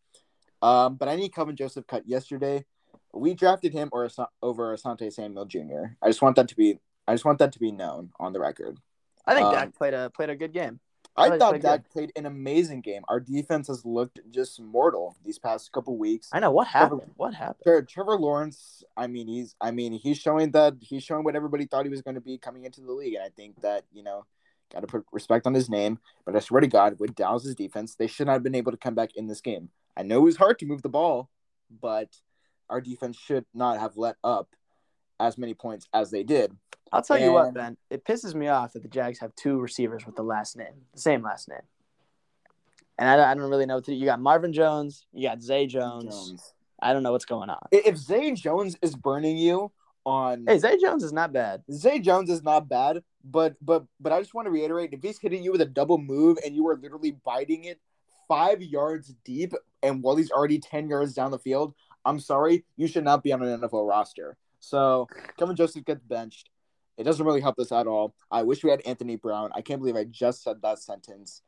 Um, 0.62 0.96
but 0.96 1.08
I 1.08 1.16
need 1.16 1.34
Kelvin 1.34 1.56
Joseph 1.56 1.86
cut 1.86 2.06
yesterday. 2.06 2.64
We 3.12 3.34
drafted 3.34 3.72
him 3.72 3.88
or 3.92 4.08
over 4.42 4.76
Asante 4.76 5.12
Samuel 5.12 5.46
Jr. 5.46 5.94
I 6.02 6.08
just 6.08 6.22
want 6.22 6.36
that 6.36 6.48
to 6.48 6.56
be 6.56 6.78
I 7.08 7.14
just 7.14 7.24
want 7.24 7.38
that 7.40 7.52
to 7.52 7.58
be 7.58 7.72
known 7.72 8.10
on 8.20 8.32
the 8.32 8.40
record. 8.40 8.78
I 9.26 9.34
think 9.34 9.46
Um, 9.46 9.54
Dak 9.54 9.74
played 9.74 9.94
a 9.94 10.10
played 10.10 10.30
a 10.30 10.36
good 10.36 10.52
game. 10.52 10.78
I 11.16 11.28
thought 11.28 11.32
he 11.32 11.38
thought 11.38 11.50
played 11.50 11.62
Dak 11.62 11.90
played 11.90 12.12
an 12.16 12.26
amazing 12.26 12.80
game. 12.80 13.02
Our 13.08 13.20
defense 13.20 13.68
has 13.68 13.84
looked 13.84 14.20
just 14.30 14.60
mortal 14.60 15.16
these 15.24 15.38
past 15.38 15.70
couple 15.72 15.96
weeks. 15.96 16.28
I 16.32 16.40
know 16.40 16.50
what 16.50 16.68
happened. 16.68 17.10
What 17.16 17.34
happened? 17.34 17.64
Trevor, 17.64 17.82
Trevor 17.82 18.18
Lawrence, 18.18 18.84
I 18.96 19.06
mean, 19.06 19.26
he's, 19.28 19.54
I 19.60 19.70
mean, 19.70 19.92
he's 19.92 20.18
showing 20.18 20.52
that 20.52 20.74
he's 20.80 21.02
showing 21.02 21.24
what 21.24 21.36
everybody 21.36 21.66
thought 21.66 21.84
he 21.84 21.90
was 21.90 22.02
going 22.02 22.14
to 22.14 22.20
be 22.20 22.38
coming 22.38 22.64
into 22.64 22.80
the 22.80 22.92
league, 22.92 23.14
and 23.14 23.24
I 23.24 23.28
think 23.28 23.60
that 23.62 23.84
you 23.92 24.02
know, 24.02 24.24
got 24.72 24.80
to 24.80 24.86
put 24.86 25.04
respect 25.12 25.46
on 25.46 25.54
his 25.54 25.68
name. 25.68 25.98
But 26.24 26.36
I 26.36 26.40
swear 26.40 26.60
to 26.60 26.68
God, 26.68 26.98
with 26.98 27.14
Dallas's 27.14 27.54
defense, 27.54 27.94
they 27.94 28.06
should 28.06 28.26
not 28.26 28.34
have 28.34 28.42
been 28.42 28.54
able 28.54 28.72
to 28.72 28.78
come 28.78 28.94
back 28.94 29.16
in 29.16 29.26
this 29.26 29.40
game. 29.40 29.70
I 29.96 30.02
know 30.02 30.18
it 30.18 30.24
was 30.24 30.36
hard 30.36 30.58
to 30.60 30.66
move 30.66 30.82
the 30.82 30.88
ball, 30.88 31.28
but 31.80 32.16
our 32.68 32.80
defense 32.80 33.18
should 33.18 33.44
not 33.52 33.80
have 33.80 33.96
let 33.96 34.16
up 34.22 34.54
as 35.18 35.36
many 35.36 35.54
points 35.54 35.88
as 35.92 36.10
they 36.10 36.22
did. 36.22 36.56
I'll 36.92 37.02
tell 37.02 37.18
you 37.18 37.32
what, 37.32 37.54
Ben. 37.54 37.76
It 37.90 38.04
pisses 38.04 38.34
me 38.34 38.48
off 38.48 38.72
that 38.72 38.82
the 38.82 38.88
Jags 38.88 39.18
have 39.20 39.34
two 39.36 39.58
receivers 39.60 40.04
with 40.06 40.16
the 40.16 40.22
last 40.22 40.56
name, 40.56 40.72
the 40.92 41.00
same 41.00 41.22
last 41.22 41.48
name. 41.48 41.60
And 42.98 43.08
I, 43.08 43.16
don't- 43.16 43.26
I 43.28 43.34
don't 43.34 43.48
really 43.50 43.66
know 43.66 43.76
what 43.76 43.84
to 43.84 43.92
do. 43.92 43.96
You 43.96 44.04
got 44.06 44.20
Marvin 44.20 44.52
Jones, 44.52 45.06
you 45.12 45.28
got 45.28 45.40
Zay 45.42 45.66
Jones. 45.66 46.04
Jones. 46.04 46.54
I 46.82 46.92
don't 46.92 47.02
know 47.02 47.12
what's 47.12 47.24
going 47.26 47.50
on. 47.50 47.58
If 47.70 47.96
Zay 47.96 48.32
Jones 48.32 48.76
is 48.82 48.94
burning 48.96 49.36
you 49.36 49.70
on 50.06 50.44
Hey, 50.48 50.58
Zay 50.58 50.78
Jones 50.78 51.04
is 51.04 51.12
not 51.12 51.32
bad. 51.32 51.62
Zay 51.70 51.98
Jones 51.98 52.30
is 52.30 52.42
not 52.42 52.68
bad, 52.68 53.02
but 53.22 53.54
but 53.64 53.84
but 54.00 54.12
I 54.12 54.18
just 54.20 54.32
want 54.32 54.46
to 54.46 54.50
reiterate: 54.50 54.94
if 54.94 55.02
he's 55.02 55.18
hitting 55.18 55.42
you 55.44 55.52
with 55.52 55.60
a 55.60 55.66
double 55.66 55.98
move 55.98 56.38
and 56.44 56.56
you 56.56 56.66
are 56.68 56.76
literally 56.76 57.12
biting 57.22 57.64
it 57.64 57.78
five 58.26 58.62
yards 58.62 59.14
deep, 59.24 59.52
and 59.82 60.02
while 60.02 60.16
he's 60.16 60.30
already 60.30 60.58
ten 60.58 60.88
yards 60.88 61.12
down 61.12 61.30
the 61.30 61.38
field, 61.38 61.74
I'm 62.06 62.18
sorry, 62.18 62.64
you 62.78 62.86
should 62.86 63.04
not 63.04 63.22
be 63.22 63.30
on 63.32 63.42
an 63.42 63.60
NFL 63.60 63.86
roster. 63.86 64.38
So 64.58 65.06
Kevin 65.38 65.54
Joseph 65.56 65.84
gets 65.84 66.00
benched. 66.02 66.48
It 67.00 67.04
doesn't 67.04 67.24
really 67.24 67.40
help 67.40 67.58
us 67.58 67.72
at 67.72 67.86
all. 67.86 68.14
I 68.30 68.42
wish 68.42 68.62
we 68.62 68.68
had 68.70 68.82
Anthony 68.84 69.16
Brown. 69.16 69.50
I 69.54 69.62
can't 69.62 69.80
believe 69.80 69.96
I 69.96 70.04
just 70.04 70.42
said 70.42 70.60
that 70.60 70.78
sentence. 70.78 71.40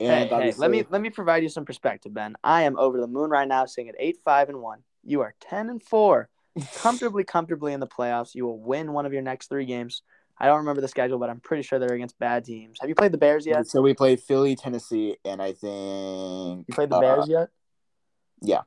And 0.00 0.28
hey, 0.28 0.34
obviously- 0.34 0.60
let 0.60 0.70
me 0.72 0.84
let 0.90 1.00
me 1.00 1.10
provide 1.10 1.44
you 1.44 1.48
some 1.48 1.64
perspective, 1.64 2.12
Ben. 2.12 2.34
I 2.42 2.62
am 2.62 2.76
over 2.76 3.00
the 3.00 3.06
moon 3.06 3.30
right 3.30 3.46
now, 3.46 3.66
sitting 3.66 3.88
at 3.88 3.94
eight 4.00 4.18
five 4.24 4.48
and 4.48 4.60
one. 4.60 4.82
You 5.04 5.20
are 5.20 5.34
ten 5.40 5.70
and 5.70 5.80
four. 5.80 6.28
comfortably, 6.74 7.22
comfortably 7.22 7.72
in 7.72 7.80
the 7.80 7.86
playoffs. 7.86 8.34
You 8.34 8.46
will 8.46 8.58
win 8.58 8.92
one 8.92 9.06
of 9.06 9.12
your 9.12 9.22
next 9.22 9.48
three 9.48 9.64
games. 9.66 10.02
I 10.38 10.46
don't 10.46 10.58
remember 10.58 10.80
the 10.80 10.88
schedule, 10.88 11.18
but 11.18 11.30
I'm 11.30 11.40
pretty 11.40 11.62
sure 11.62 11.78
they're 11.78 11.94
against 11.94 12.18
bad 12.18 12.44
teams. 12.44 12.78
Have 12.80 12.88
you 12.88 12.94
played 12.94 13.12
the 13.12 13.18
Bears 13.18 13.46
yet? 13.46 13.68
So 13.68 13.80
we 13.82 13.94
played 13.94 14.20
Philly, 14.20 14.56
Tennessee, 14.56 15.16
and 15.24 15.40
I 15.40 15.52
think 15.52 16.66
You 16.66 16.74
played 16.74 16.90
the 16.90 16.96
uh, 16.96 17.00
Bears 17.00 17.28
yet? 17.28 17.48
Yeah, 18.42 18.62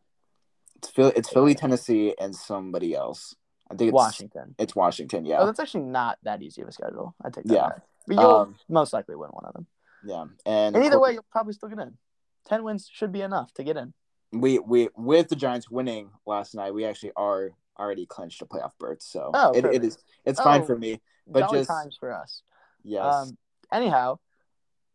it's 0.78 0.90
Philly, 0.90 1.14
it's 1.16 1.30
Philly, 1.30 1.54
Tennessee, 1.54 2.16
and 2.20 2.36
somebody 2.36 2.96
else. 2.96 3.36
I 3.72 3.76
think 3.76 3.90
it's 3.90 3.94
Washington. 3.94 4.56
It's 4.58 4.76
Washington. 4.76 5.26
Oh, 5.26 5.30
Yeah, 5.30 5.46
that's 5.46 5.60
actually 5.60 5.84
not 5.86 6.18
that 6.24 6.42
easy 6.42 6.62
of 6.62 6.68
a 6.68 6.72
schedule. 6.72 7.14
I 7.24 7.30
take 7.30 7.46
that 7.46 7.54
Yeah. 7.54 7.70
back. 7.70 7.82
But 8.08 8.16
you'll 8.16 8.26
Um, 8.36 8.56
most 8.68 8.94
likely 8.94 9.16
win 9.16 9.30
one 9.30 9.46
of 9.46 9.54
them. 9.54 9.68
yeah. 10.04 10.24
And, 10.46 10.76
And 10.76 10.86
either 10.86 10.96
course, 10.98 11.10
way, 11.10 11.14
you'll 11.14 11.26
probably 11.32 11.54
still 11.54 11.70
get 11.70 11.80
in. 11.80 11.98
Ten 12.46 12.64
wins 12.64 12.90
should 12.92 13.12
be 13.12 13.22
enough 13.22 13.54
to 13.54 13.64
get 13.64 13.78
in. 13.78 13.94
we 14.32 14.60
we 14.60 14.90
with 14.96 15.28
the 15.30 15.36
Giants 15.36 15.70
winning 15.72 16.12
last 16.26 16.54
night, 16.54 16.72
we 16.74 16.86
actually 16.86 17.12
are 17.16 17.50
already 17.80 18.06
clinched 18.06 18.42
a 18.42 18.46
playoff 18.46 18.72
berth. 18.80 19.02
So 19.02 19.32
Oh, 19.34 19.52
it, 19.54 19.66
it 19.66 19.84
is 19.84 19.98
it's 20.26 20.40
fine 20.40 20.62
Oh, 20.62 20.66
for 20.66 20.78
me. 20.78 21.02
But 21.28 21.50
just- 21.52 21.68
times 21.70 21.98
for 22.00 22.12
us. 22.12 22.42
Yes. 22.84 23.14
Um. 23.14 23.38
Anyhow, 23.72 24.18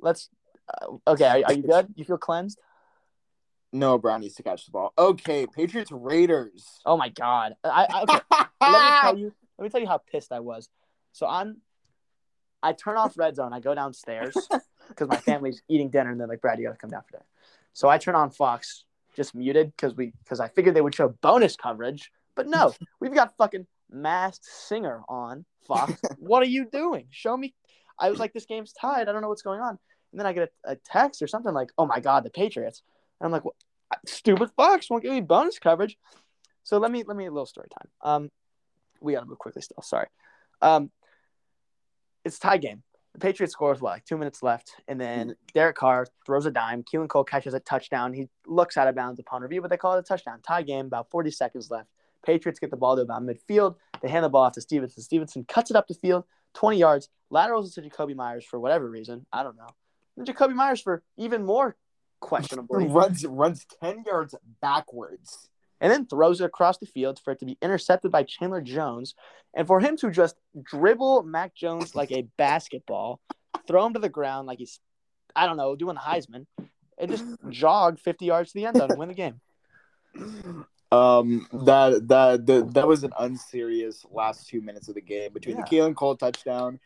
let's. 0.00 0.30
Uh, 0.68 0.96
okay, 1.08 1.42
are, 1.42 1.46
are 1.46 1.52
you 1.52 1.62
good? 1.74 1.92
You 1.96 2.04
feel 2.04 2.18
cleansed? 2.18 2.58
Noah 3.74 3.98
Brown 3.98 4.20
needs 4.20 4.36
to 4.36 4.42
catch 4.42 4.64
the 4.64 4.70
ball. 4.70 4.92
Okay, 4.96 5.46
Patriots 5.46 5.90
Raiders. 5.90 6.80
Oh 6.86 6.96
my 6.96 7.08
god! 7.08 7.54
I, 7.64 7.86
I 7.90 8.02
okay. 8.02 8.20
let 8.60 8.72
me 8.72 9.00
tell 9.00 9.18
you. 9.18 9.32
Let 9.58 9.64
me 9.64 9.68
tell 9.68 9.80
you 9.80 9.88
how 9.88 9.98
pissed 9.98 10.32
I 10.32 10.40
was. 10.40 10.68
So 11.12 11.26
I'm. 11.26 11.58
I 12.62 12.72
turn 12.72 12.96
off 12.96 13.18
Red 13.18 13.36
Zone. 13.36 13.52
I 13.52 13.60
go 13.60 13.74
downstairs 13.74 14.34
because 14.88 15.08
my 15.08 15.16
family's 15.16 15.62
eating 15.68 15.90
dinner, 15.90 16.10
and 16.10 16.20
they're 16.20 16.28
like, 16.28 16.40
"Brad, 16.40 16.58
you 16.58 16.64
gotta 16.64 16.78
come 16.78 16.90
down 16.90 17.02
for 17.02 17.12
dinner." 17.12 17.26
So 17.72 17.88
I 17.88 17.98
turn 17.98 18.14
on 18.14 18.30
Fox, 18.30 18.84
just 19.16 19.34
muted 19.34 19.72
because 19.76 19.96
we 19.96 20.12
because 20.22 20.38
I 20.38 20.48
figured 20.48 20.74
they 20.74 20.80
would 20.80 20.94
show 20.94 21.08
bonus 21.20 21.56
coverage, 21.56 22.12
but 22.36 22.46
no, 22.46 22.72
we've 23.00 23.14
got 23.14 23.36
fucking 23.36 23.66
Masked 23.90 24.46
Singer 24.46 25.02
on 25.08 25.44
Fox. 25.66 26.00
what 26.18 26.42
are 26.42 26.46
you 26.46 26.66
doing? 26.70 27.08
Show 27.10 27.36
me. 27.36 27.54
I 27.98 28.08
was 28.10 28.18
like, 28.18 28.32
this 28.32 28.46
game's 28.46 28.72
tied. 28.72 29.08
I 29.08 29.12
don't 29.12 29.22
know 29.22 29.28
what's 29.28 29.42
going 29.42 29.60
on. 29.60 29.78
And 30.12 30.20
then 30.20 30.26
I 30.26 30.32
get 30.32 30.52
a, 30.64 30.72
a 30.72 30.76
text 30.76 31.22
or 31.22 31.26
something 31.26 31.52
like, 31.52 31.70
"Oh 31.76 31.86
my 31.86 31.98
god, 31.98 32.24
the 32.24 32.30
Patriots." 32.30 32.82
And 33.20 33.26
I'm 33.26 33.32
like, 33.32 33.44
what? 33.44 33.54
"Stupid 34.06 34.50
Fox 34.56 34.90
won't 34.90 35.02
give 35.02 35.12
me 35.12 35.20
bonus 35.20 35.58
coverage." 35.58 35.96
So 36.62 36.78
let 36.78 36.90
me 36.90 37.04
let 37.06 37.16
me 37.16 37.26
a 37.26 37.30
little 37.30 37.46
story 37.46 37.68
time. 37.68 37.88
Um, 38.02 38.30
we 39.00 39.12
gotta 39.12 39.26
move 39.26 39.38
quickly 39.38 39.62
still. 39.62 39.82
Sorry. 39.82 40.08
Um, 40.62 40.90
it's 42.24 42.38
a 42.38 42.40
tie 42.40 42.56
game. 42.56 42.82
The 43.12 43.20
Patriots 43.20 43.52
score 43.52 43.70
with 43.70 43.80
what, 43.80 43.90
like 43.90 44.04
two 44.04 44.18
minutes 44.18 44.42
left, 44.42 44.72
and 44.88 45.00
then 45.00 45.36
Derek 45.52 45.76
Carr 45.76 46.06
throws 46.26 46.46
a 46.46 46.50
dime. 46.50 46.82
Keelan 46.82 47.08
Cole 47.08 47.22
catches 47.22 47.54
a 47.54 47.60
touchdown. 47.60 48.12
He 48.12 48.28
looks 48.46 48.76
out 48.76 48.88
of 48.88 48.96
bounds 48.96 49.20
upon 49.20 49.42
review, 49.42 49.60
but 49.60 49.70
they 49.70 49.76
call 49.76 49.94
it 49.94 50.00
a 50.00 50.02
touchdown. 50.02 50.40
Tie 50.42 50.62
game. 50.62 50.86
About 50.86 51.10
40 51.10 51.30
seconds 51.30 51.70
left. 51.70 51.88
Patriots 52.24 52.58
get 52.58 52.70
the 52.70 52.76
ball 52.76 52.96
to 52.96 53.02
about 53.02 53.22
midfield. 53.22 53.76
They 54.02 54.08
hand 54.08 54.24
the 54.24 54.28
ball 54.28 54.44
off 54.44 54.54
to 54.54 54.60
Stevenson. 54.60 55.02
Stevenson 55.02 55.44
cuts 55.46 55.70
it 55.70 55.76
up 55.76 55.86
the 55.86 55.94
field, 55.94 56.24
20 56.54 56.78
yards, 56.78 57.08
laterals 57.30 57.76
it 57.76 57.82
to 57.82 57.88
Jakobi 57.88 58.16
Meyers 58.16 58.44
for 58.44 58.58
whatever 58.58 58.88
reason. 58.88 59.26
I 59.32 59.42
don't 59.42 59.56
know. 59.56 59.68
And 60.16 60.26
Jakobi 60.26 60.54
Meyers 60.54 60.80
for 60.80 61.02
even 61.16 61.44
more 61.44 61.76
questionably 62.24 62.86
runs 62.86 63.24
runs 63.26 63.66
ten 63.80 64.02
yards 64.06 64.34
backwards. 64.60 65.48
and 65.80 65.92
then 65.92 66.06
throws 66.06 66.40
it 66.40 66.44
across 66.44 66.78
the 66.78 66.86
field 66.86 67.20
for 67.22 67.32
it 67.32 67.38
to 67.40 67.44
be 67.44 67.58
intercepted 67.60 68.10
by 68.10 68.22
Chandler 68.22 68.62
Jones, 68.62 69.14
and 69.54 69.66
for 69.66 69.80
him 69.80 69.96
to 69.98 70.10
just 70.10 70.36
dribble 70.62 71.22
Mac 71.24 71.54
Jones 71.54 71.94
like 71.94 72.10
a 72.12 72.22
basketball, 72.38 73.20
throw 73.66 73.84
him 73.86 73.92
to 73.94 73.98
the 74.00 74.08
ground 74.08 74.46
like 74.46 74.58
he's, 74.60 74.80
I 75.36 75.46
don't 75.46 75.56
know, 75.58 75.76
doing 75.76 75.94
the 75.96 76.00
Heisman, 76.00 76.46
and 76.98 77.10
just 77.10 77.24
jog 77.50 77.98
50 77.98 78.24
yards 78.24 78.52
to 78.52 78.58
the 78.58 78.66
end 78.66 78.76
zone 78.78 78.90
and 78.90 78.98
win 78.98 79.08
the 79.08 79.14
game. 79.14 79.40
Um, 80.92 81.48
that 81.64 82.06
that 82.08 82.46
that, 82.46 82.74
that 82.74 82.86
was 82.86 83.02
an 83.02 83.12
unserious 83.18 84.06
last 84.10 84.48
two 84.48 84.60
minutes 84.60 84.88
of 84.88 84.94
the 84.94 85.00
game 85.00 85.32
between 85.32 85.56
Yeah. 85.56 85.64
the 85.68 85.76
Keelan 85.76 85.96
Cole 85.96 86.16
touchdown 86.16 86.78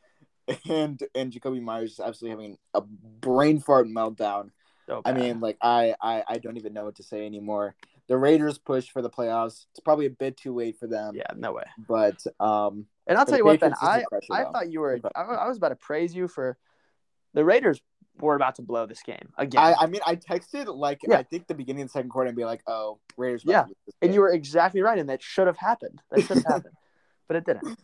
and 0.69 0.99
and 1.15 1.31
Jakobi 1.31 1.61
Meyers 1.61 2.01
absolutely 2.01 2.31
having 2.31 2.59
a 2.75 2.81
brain 2.81 3.61
fart 3.61 3.87
meltdown. 3.87 4.51
So 4.89 5.03
I 5.05 5.13
mean, 5.13 5.41
like 5.41 5.59
I, 5.63 5.95
I 6.01 6.25
I 6.27 6.39
don't 6.39 6.57
even 6.57 6.73
know 6.73 6.85
what 6.85 6.97
to 6.97 7.03
say 7.03 7.27
anymore. 7.27 7.75
The 8.09 8.17
Raiders 8.17 8.57
push 8.57 8.89
for 8.89 9.03
the 9.03 9.11
playoffs. 9.11 9.67
It's 9.73 9.81
probably 9.81 10.07
a 10.07 10.11
bit 10.11 10.39
too 10.39 10.55
late 10.55 10.79
for 10.79 10.87
them, 10.87 11.15
yeah, 11.15 11.27
no 11.37 11.53
way. 11.53 11.65
but 11.87 12.25
um, 12.41 12.87
And 13.07 13.19
I'll 13.19 13.27
tell 13.27 13.37
you 13.37 13.45
what, 13.45 13.61
Ben, 13.61 13.75
I, 13.83 14.05
pressure, 14.09 14.27
I 14.33 14.45
though. 14.45 14.53
thought 14.53 14.73
you 14.73 14.81
were, 14.81 14.99
I, 15.15 15.21
I 15.21 15.47
was 15.47 15.59
about 15.59 15.69
to 15.69 15.77
praise 15.77 16.15
you 16.15 16.27
for 16.27 16.57
the 17.35 17.45
Raiders 17.45 17.83
were 18.19 18.35
about 18.35 18.55
to 18.55 18.63
blow 18.63 18.87
this 18.87 19.03
game 19.03 19.29
again. 19.37 19.63
I 19.63 19.75
I 19.85 19.87
mean 19.87 20.01
I 20.07 20.17
texted 20.17 20.75
like 20.75 21.01
Yeah. 21.07 21.19
I 21.19 21.23
think 21.23 21.47
the 21.49 21.55
beginning 21.55 21.83
of 21.83 21.89
the 21.89 21.93
second 21.93 22.09
quarter 22.09 22.29
and 22.29 22.37
be 22.37 22.47
like, 22.47 22.63
oh 22.67 22.99
Raiders, 23.19 23.43
Yeah. 23.45 23.67
And 24.01 24.15
you 24.15 24.21
were 24.21 24.31
exactly 24.31 24.81
right, 24.81 24.99
and 24.99 25.11
that 25.11 25.23
should 25.23 25.47
have 25.47 25.59
happened. 25.59 26.01
That 26.11 26.21
should 26.23 26.39
have 26.39 26.47
happened, 26.55 26.75
but 27.29 27.37
it 27.37 27.45
didn't. 27.45 27.79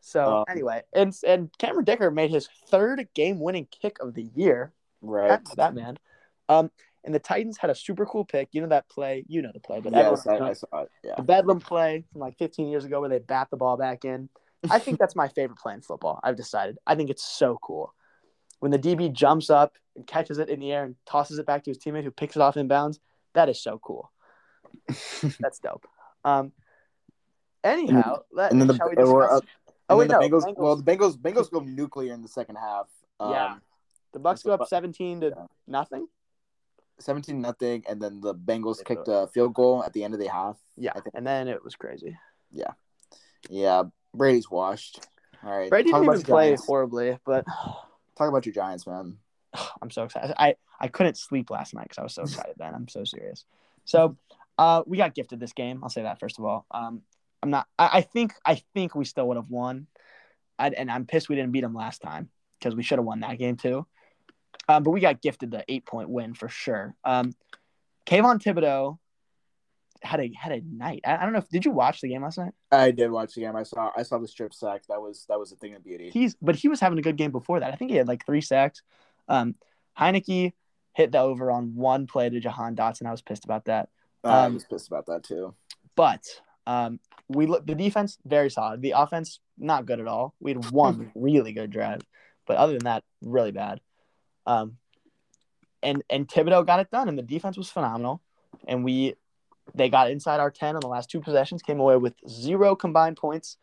So 0.00 0.38
Um, 0.38 0.44
anyway, 0.48 0.82
and 0.94 1.12
and 1.26 1.50
Cameron 1.58 1.84
Dicker 1.84 2.10
made 2.12 2.30
his 2.30 2.48
third 2.68 3.08
game-winning 3.14 3.66
kick 3.70 3.98
of 4.00 4.14
the 4.14 4.30
year. 4.36 4.72
right. 5.02 5.28
That's 5.28 5.54
that 5.56 5.74
man. 5.74 5.98
Um, 6.48 6.70
and 7.04 7.14
the 7.14 7.18
Titans 7.18 7.58
had 7.58 7.70
a 7.70 7.74
super 7.74 8.06
cool 8.06 8.24
pick. 8.24 8.48
You 8.52 8.62
know 8.62 8.68
that 8.68 8.88
play. 8.88 9.24
You 9.28 9.42
know 9.42 9.50
the 9.52 9.60
play, 9.60 9.80
but 9.80 9.92
Yes, 9.92 10.26
I, 10.26 10.38
I 10.38 10.52
saw 10.54 10.66
it. 10.82 10.90
Yeah. 11.02 11.14
the 11.16 11.22
Bedlam 11.22 11.60
play 11.60 12.04
from 12.12 12.20
like 12.22 12.36
15 12.38 12.68
years 12.68 12.84
ago 12.84 13.00
where 13.00 13.10
they 13.10 13.18
bat 13.18 13.48
the 13.50 13.56
ball 13.56 13.76
back 13.76 14.04
in. 14.04 14.28
I 14.70 14.78
think 14.78 14.98
that's 14.98 15.14
my 15.14 15.28
favorite 15.28 15.58
play 15.58 15.74
in 15.74 15.82
football. 15.82 16.20
I've 16.24 16.36
decided. 16.36 16.78
I 16.86 16.94
think 16.94 17.10
it's 17.10 17.24
so 17.24 17.58
cool 17.62 17.92
when 18.60 18.70
the 18.70 18.78
DB 18.78 19.12
jumps 19.12 19.50
up 19.50 19.76
and 19.94 20.06
catches 20.06 20.38
it 20.38 20.48
in 20.48 20.60
the 20.60 20.72
air 20.72 20.84
and 20.84 20.96
tosses 21.04 21.38
it 21.38 21.44
back 21.46 21.64
to 21.64 21.70
his 21.70 21.78
teammate 21.78 22.04
who 22.04 22.10
picks 22.10 22.36
it 22.36 22.40
off 22.40 22.56
in 22.56 22.66
bounds. 22.68 22.98
That 23.34 23.50
is 23.50 23.62
so 23.62 23.78
cool. 23.78 24.10
That's 25.40 25.58
dope. 25.58 25.86
Um. 26.24 26.52
Anyhow, 27.62 28.20
let, 28.30 28.52
and 28.52 28.60
then 28.60 28.68
the 28.68 28.76
shall 28.76 28.90
we 28.90 28.96
uh, 28.96 29.40
oh 29.88 29.96
wait, 29.96 30.08
then 30.08 30.20
no. 30.20 30.28
the 30.28 30.36
Bengals, 30.36 30.54
Well, 30.56 30.76
the 30.76 30.82
Bengals 30.82 31.16
Bengals 31.16 31.50
go 31.50 31.60
nuclear 31.60 32.12
in 32.12 32.20
the 32.20 32.28
second 32.28 32.56
half. 32.56 32.88
Um, 33.18 33.30
Yeah. 33.30 33.54
the 34.12 34.20
Bucs 34.20 34.44
go 34.44 34.52
up 34.52 34.68
17 34.68 35.22
to 35.22 35.28
Yeah. 35.28 35.46
nothing. 35.66 36.06
Seventeen 36.98 37.40
nothing, 37.40 37.84
and 37.88 38.00
then 38.00 38.20
the 38.20 38.34
Bengals 38.34 38.78
They 38.78 38.84
kicked 38.94 39.08
a 39.08 39.28
field 39.28 39.54
goal 39.54 39.82
at 39.84 39.92
the 39.92 40.04
end 40.04 40.14
of 40.14 40.20
the 40.20 40.28
half. 40.28 40.58
Yeah, 40.76 40.92
and 41.14 41.26
then 41.26 41.48
it 41.48 41.62
was 41.64 41.76
crazy. 41.76 42.16
Yeah, 42.52 42.72
yeah. 43.48 43.84
Brady's 44.14 44.50
washed. 44.50 45.06
All 45.42 45.56
right, 45.56 45.70
Brady 45.70 45.90
talk 45.90 46.02
didn't 46.02 46.14
even 46.14 46.24
play 46.24 46.48
Giants. 46.48 46.66
horribly, 46.66 47.18
but 47.26 47.44
Talk 48.16 48.28
about 48.28 48.46
your 48.46 48.54
Giants, 48.54 48.86
man. 48.86 49.18
I'm 49.82 49.90
so 49.90 50.04
excited. 50.04 50.34
I, 50.38 50.56
I 50.80 50.88
couldn't 50.88 51.18
sleep 51.18 51.50
last 51.50 51.74
night 51.74 51.84
because 51.84 51.98
I 51.98 52.02
was 52.02 52.14
so 52.14 52.22
excited. 52.22 52.54
Then 52.56 52.74
I'm 52.74 52.88
so 52.88 53.04
serious. 53.04 53.44
So, 53.84 54.16
uh, 54.56 54.82
we 54.86 54.96
got 54.96 55.14
gifted 55.14 55.40
this 55.40 55.52
game. 55.52 55.80
I'll 55.82 55.90
say 55.90 56.02
that 56.02 56.20
first 56.20 56.38
of 56.38 56.44
all. 56.44 56.64
Um, 56.70 57.02
I'm 57.42 57.50
not. 57.50 57.66
I, 57.78 57.90
I 57.94 58.00
think. 58.02 58.32
I 58.46 58.62
think 58.72 58.94
we 58.94 59.04
still 59.04 59.28
would 59.28 59.36
have 59.36 59.50
won. 59.50 59.86
I, 60.58 60.68
and 60.68 60.90
I'm 60.90 61.06
pissed 61.06 61.28
we 61.28 61.34
didn't 61.34 61.52
beat 61.52 61.62
them 61.62 61.74
last 61.74 62.00
time 62.00 62.30
because 62.58 62.76
we 62.76 62.84
should 62.84 62.98
have 62.98 63.04
won 63.04 63.20
that 63.20 63.38
game 63.38 63.56
too. 63.56 63.86
Um, 64.68 64.82
but 64.82 64.90
we 64.90 65.00
got 65.00 65.20
gifted 65.20 65.50
the 65.50 65.64
eight 65.68 65.86
point 65.86 66.08
win 66.08 66.34
for 66.34 66.48
sure. 66.48 66.94
Um, 67.04 67.32
Kayvon 68.06 68.42
Thibodeaux 68.42 68.98
had 70.02 70.20
a 70.20 70.30
had 70.36 70.52
a 70.52 70.60
night. 70.60 71.00
I, 71.04 71.16
I 71.16 71.22
don't 71.22 71.32
know. 71.32 71.38
if 71.38 71.48
Did 71.48 71.64
you 71.64 71.70
watch 71.70 72.00
the 72.00 72.08
game 72.08 72.22
last 72.22 72.38
night? 72.38 72.52
I 72.70 72.90
did 72.90 73.10
watch 73.10 73.34
the 73.34 73.40
game. 73.40 73.56
I 73.56 73.62
saw 73.62 73.90
I 73.96 74.02
saw 74.02 74.18
the 74.18 74.28
strip 74.28 74.54
sack. 74.54 74.82
That 74.88 75.00
was 75.00 75.24
that 75.28 75.38
was 75.38 75.52
a 75.52 75.56
thing 75.56 75.74
of 75.74 75.84
beauty. 75.84 76.10
He's 76.10 76.36
but 76.40 76.56
he 76.56 76.68
was 76.68 76.80
having 76.80 76.98
a 76.98 77.02
good 77.02 77.16
game 77.16 77.32
before 77.32 77.60
that. 77.60 77.72
I 77.72 77.76
think 77.76 77.90
he 77.90 77.96
had 77.96 78.08
like 78.08 78.24
three 78.26 78.40
sacks. 78.40 78.82
Um, 79.28 79.54
Heinicke 79.98 80.52
hit 80.92 81.12
the 81.12 81.18
over 81.18 81.50
on 81.50 81.74
one 81.74 82.06
play 82.06 82.28
to 82.28 82.40
Jahan 82.40 82.76
Dotson. 82.76 83.06
I 83.06 83.10
was 83.10 83.22
pissed 83.22 83.44
about 83.44 83.66
that. 83.66 83.88
I 84.22 84.44
um, 84.44 84.54
was 84.54 84.64
pissed 84.64 84.88
about 84.88 85.06
that 85.06 85.24
too. 85.24 85.54
But 85.96 86.22
um, 86.66 87.00
we 87.28 87.46
look 87.46 87.66
the 87.66 87.74
defense 87.74 88.18
very 88.24 88.50
solid. 88.50 88.82
The 88.82 88.94
offense 88.96 89.40
not 89.58 89.86
good 89.86 90.00
at 90.00 90.08
all. 90.08 90.34
We 90.40 90.52
had 90.52 90.70
one 90.70 91.12
really 91.14 91.52
good 91.52 91.70
drive, 91.70 92.00
but 92.46 92.56
other 92.56 92.74
than 92.74 92.84
that, 92.84 93.04
really 93.22 93.52
bad. 93.52 93.80
Um, 94.46 94.76
and 95.82 96.02
and 96.10 96.26
Thibodeaux 96.28 96.66
got 96.66 96.80
it 96.80 96.90
done, 96.90 97.08
and 97.08 97.18
the 97.18 97.22
defense 97.22 97.56
was 97.56 97.70
phenomenal. 97.70 98.22
And 98.66 98.84
we 98.84 99.14
they 99.74 99.88
got 99.88 100.10
inside 100.10 100.40
our 100.40 100.50
ten 100.50 100.74
on 100.74 100.80
the 100.80 100.88
last 100.88 101.10
two 101.10 101.20
possessions, 101.20 101.62
came 101.62 101.80
away 101.80 101.96
with 101.96 102.14
zero 102.28 102.76
combined 102.76 103.16
points. 103.16 103.56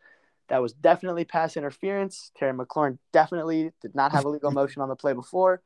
That 0.48 0.60
was 0.60 0.72
definitely 0.72 1.24
pass 1.24 1.56
interference. 1.56 2.30
Terry 2.36 2.52
McLaurin 2.52 2.98
definitely 3.12 3.72
did 3.80 3.94
not 3.94 4.12
have 4.12 4.24
a 4.24 4.28
legal 4.28 4.50
motion 4.50 4.82
on 4.82 4.88
the 4.88 4.96
play 4.96 5.12
before. 5.12 5.62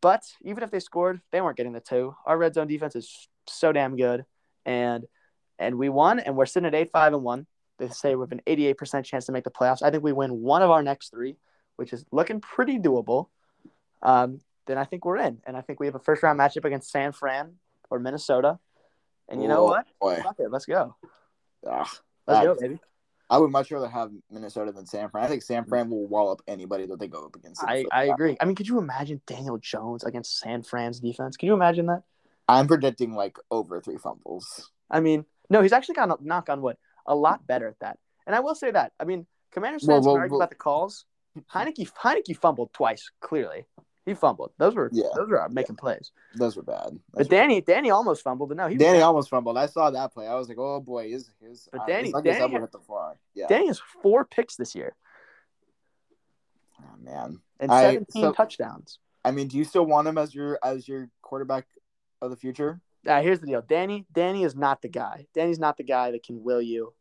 But 0.00 0.22
even 0.42 0.62
if 0.62 0.70
they 0.70 0.80
scored, 0.80 1.20
they 1.32 1.40
weren't 1.40 1.56
getting 1.56 1.72
the 1.72 1.80
two. 1.80 2.14
Our 2.26 2.36
red 2.36 2.54
zone 2.54 2.66
defense 2.66 2.94
is 2.94 3.28
so 3.46 3.72
damn 3.72 3.96
good, 3.96 4.24
and 4.64 5.06
and 5.58 5.78
we 5.78 5.88
won, 5.88 6.20
and 6.20 6.36
we're 6.36 6.46
sitting 6.46 6.66
at 6.66 6.74
eight 6.74 6.90
five 6.92 7.12
and 7.12 7.22
one. 7.22 7.46
They 7.78 7.88
say 7.88 8.14
we 8.14 8.22
have 8.22 8.32
an 8.32 8.42
eighty 8.46 8.66
eight 8.66 8.78
percent 8.78 9.06
chance 9.06 9.26
to 9.26 9.32
make 9.32 9.44
the 9.44 9.50
playoffs. 9.50 9.82
I 9.82 9.90
think 9.90 10.04
we 10.04 10.12
win 10.12 10.42
one 10.42 10.62
of 10.62 10.70
our 10.70 10.82
next 10.82 11.10
three, 11.10 11.36
which 11.76 11.92
is 11.92 12.04
looking 12.12 12.40
pretty 12.40 12.78
doable. 12.78 13.28
Um, 14.04 14.40
then 14.66 14.78
I 14.78 14.84
think 14.84 15.04
we're 15.04 15.18
in, 15.18 15.40
and 15.46 15.56
I 15.56 15.60
think 15.60 15.80
we 15.80 15.86
have 15.86 15.94
a 15.94 15.98
first 15.98 16.22
round 16.22 16.38
matchup 16.38 16.64
against 16.64 16.90
San 16.90 17.12
Fran 17.12 17.54
or 17.90 17.98
Minnesota. 17.98 18.58
And 19.28 19.42
you 19.42 19.48
know 19.48 19.60
Oh, 19.60 19.64
what? 19.64 19.86
Boy, 20.00 20.20
Fuck 20.22 20.36
it, 20.38 20.50
let's 20.50 20.66
go. 20.66 20.94
Ugh. 21.66 21.86
Let's 21.86 22.00
That- 22.26 22.44
go, 22.44 22.54
baby. 22.60 22.80
I 23.30 23.38
would 23.38 23.50
much 23.50 23.70
rather 23.72 23.88
have 23.88 24.12
Minnesota 24.30 24.70
than 24.70 24.84
San 24.86 25.08
Fran. 25.08 25.24
I 25.24 25.28
think 25.28 25.42
San 25.42 25.64
Fran 25.64 25.88
will 25.88 26.06
wall 26.06 26.30
up 26.30 26.42
anybody 26.46 26.84
that 26.86 26.98
they 27.00 27.08
go 27.08 27.24
up 27.24 27.34
against. 27.34 27.64
I, 27.64 27.86
I 27.90 28.04
agree. 28.04 28.36
I 28.38 28.44
mean, 28.44 28.54
could 28.54 28.68
you 28.68 28.78
imagine 28.78 29.22
Daniel 29.26 29.56
Jones 29.56 30.04
against 30.04 30.38
San 30.38 30.62
Fran's 30.62 31.00
defense? 31.00 31.38
Can 31.38 31.46
you 31.46 31.54
imagine 31.54 31.86
that? 31.86 32.02
I'm 32.48 32.66
predicting 32.68 33.14
like 33.14 33.38
over 33.50 33.80
three 33.80 33.96
fumbles. 33.96 34.70
I 34.90 35.00
mean, 35.00 35.24
no, 35.48 35.62
he's 35.62 35.72
actually 35.72 35.94
got 35.94 36.10
a 36.10 36.22
knock 36.22 36.50
on 36.50 36.60
wood. 36.60 36.76
a 37.06 37.14
lot 37.14 37.46
better 37.46 37.66
at 37.68 37.78
that. 37.80 37.98
And 38.26 38.36
I 38.36 38.40
will 38.40 38.54
say 38.54 38.70
that. 38.70 38.92
I 39.00 39.04
mean, 39.04 39.26
Commanders 39.52 39.84
Well, 39.84 39.96
fans 39.96 40.06
well, 40.06 40.16
can 40.16 40.28
well- 40.30 40.40
about 40.40 40.50
the 40.50 40.56
calls. 40.56 41.06
Heinicke 41.52 41.90
Heinicke 41.92 42.36
fumbled 42.36 42.72
twice. 42.74 43.10
Clearly, 43.20 43.64
he 44.06 44.14
fumbled. 44.14 44.52
Those 44.58 44.74
were 44.74 44.90
Yeah. 44.92 45.08
those 45.14 45.28
were 45.28 45.48
making 45.50 45.76
plays. 45.76 46.12
Those 46.34 46.56
were 46.56 46.62
bad. 46.62 46.90
Those 46.92 47.00
But 47.12 47.18
were- 47.26 47.30
Danny 47.30 47.60
Danny 47.60 47.90
almost 47.90 48.22
fumbled. 48.22 48.48
But 48.50 48.58
no, 48.58 48.66
he 48.68 48.76
Danny 48.76 49.00
almost 49.00 49.30
fumbled. 49.30 49.56
I 49.56 49.66
saw 49.66 49.90
that 49.90 50.12
play. 50.12 50.26
I 50.26 50.34
was 50.34 50.48
like, 50.48 50.58
oh 50.58 50.80
boy, 50.80 51.10
his 51.10 51.30
his. 51.40 51.68
But 51.72 51.82
uh, 51.82 51.86
Danny- 51.86 52.12
his 52.12 52.22
Danny 52.22 52.52
had- 52.52 52.60
hit 52.60 52.72
the. 52.72 52.80
Yeah. 53.34 53.46
Danny 53.48 53.66
has 53.68 53.80
four 54.02 54.24
picks 54.24 54.56
this 54.56 54.74
year 54.74 54.94
Oh, 56.80 56.96
man. 57.00 57.40
and 57.60 57.70
I- 57.72 57.92
17 57.94 58.22
so- 58.22 58.32
touchdowns. 58.32 58.98
I 59.24 59.30
mean, 59.30 59.48
do 59.48 59.56
you 59.56 59.64
still 59.64 59.86
want 59.86 60.06
him 60.06 60.18
as 60.18 60.34
your 60.34 60.58
as 60.62 60.86
your 60.86 61.08
quarterback 61.22 61.66
of 62.20 62.30
the 62.30 62.36
future? 62.36 62.80
Uh, 63.06 63.22
here's 63.22 63.40
the 63.40 63.46
deal. 63.46 63.62
Danny 63.62 64.06
Danny 64.12 64.44
is 64.44 64.54
not 64.54 64.82
the 64.82 64.88
guy. 64.88 65.26
Danny's 65.34 65.58
not 65.58 65.76
the 65.78 65.82
guy 65.82 66.10
that 66.10 66.22
can 66.22 66.42
will 66.44 66.60
you 66.60 66.92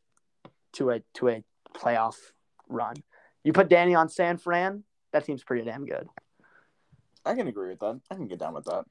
to 0.74 0.89
a 0.92 1.00
to 1.16 1.28
a 1.30 1.44
playoff 1.74 2.16
run. 2.70 2.96
You 3.44 3.52
put 3.52 3.68
Danny 3.68 3.94
on 3.94 4.08
San 4.08 4.38
Fran, 4.38 4.86
that 5.12 5.26
seems 5.26 5.44
pretty 5.44 5.66
damn 5.66 5.86
good. 5.86 6.08
I 7.26 7.36
can 7.36 7.48
agree 7.48 7.70
with 7.70 7.80
that. 7.80 8.00
I 8.12 8.16
can 8.16 8.28
get 8.28 8.40
down 8.40 8.54
with 8.54 8.66
that. 8.66 8.86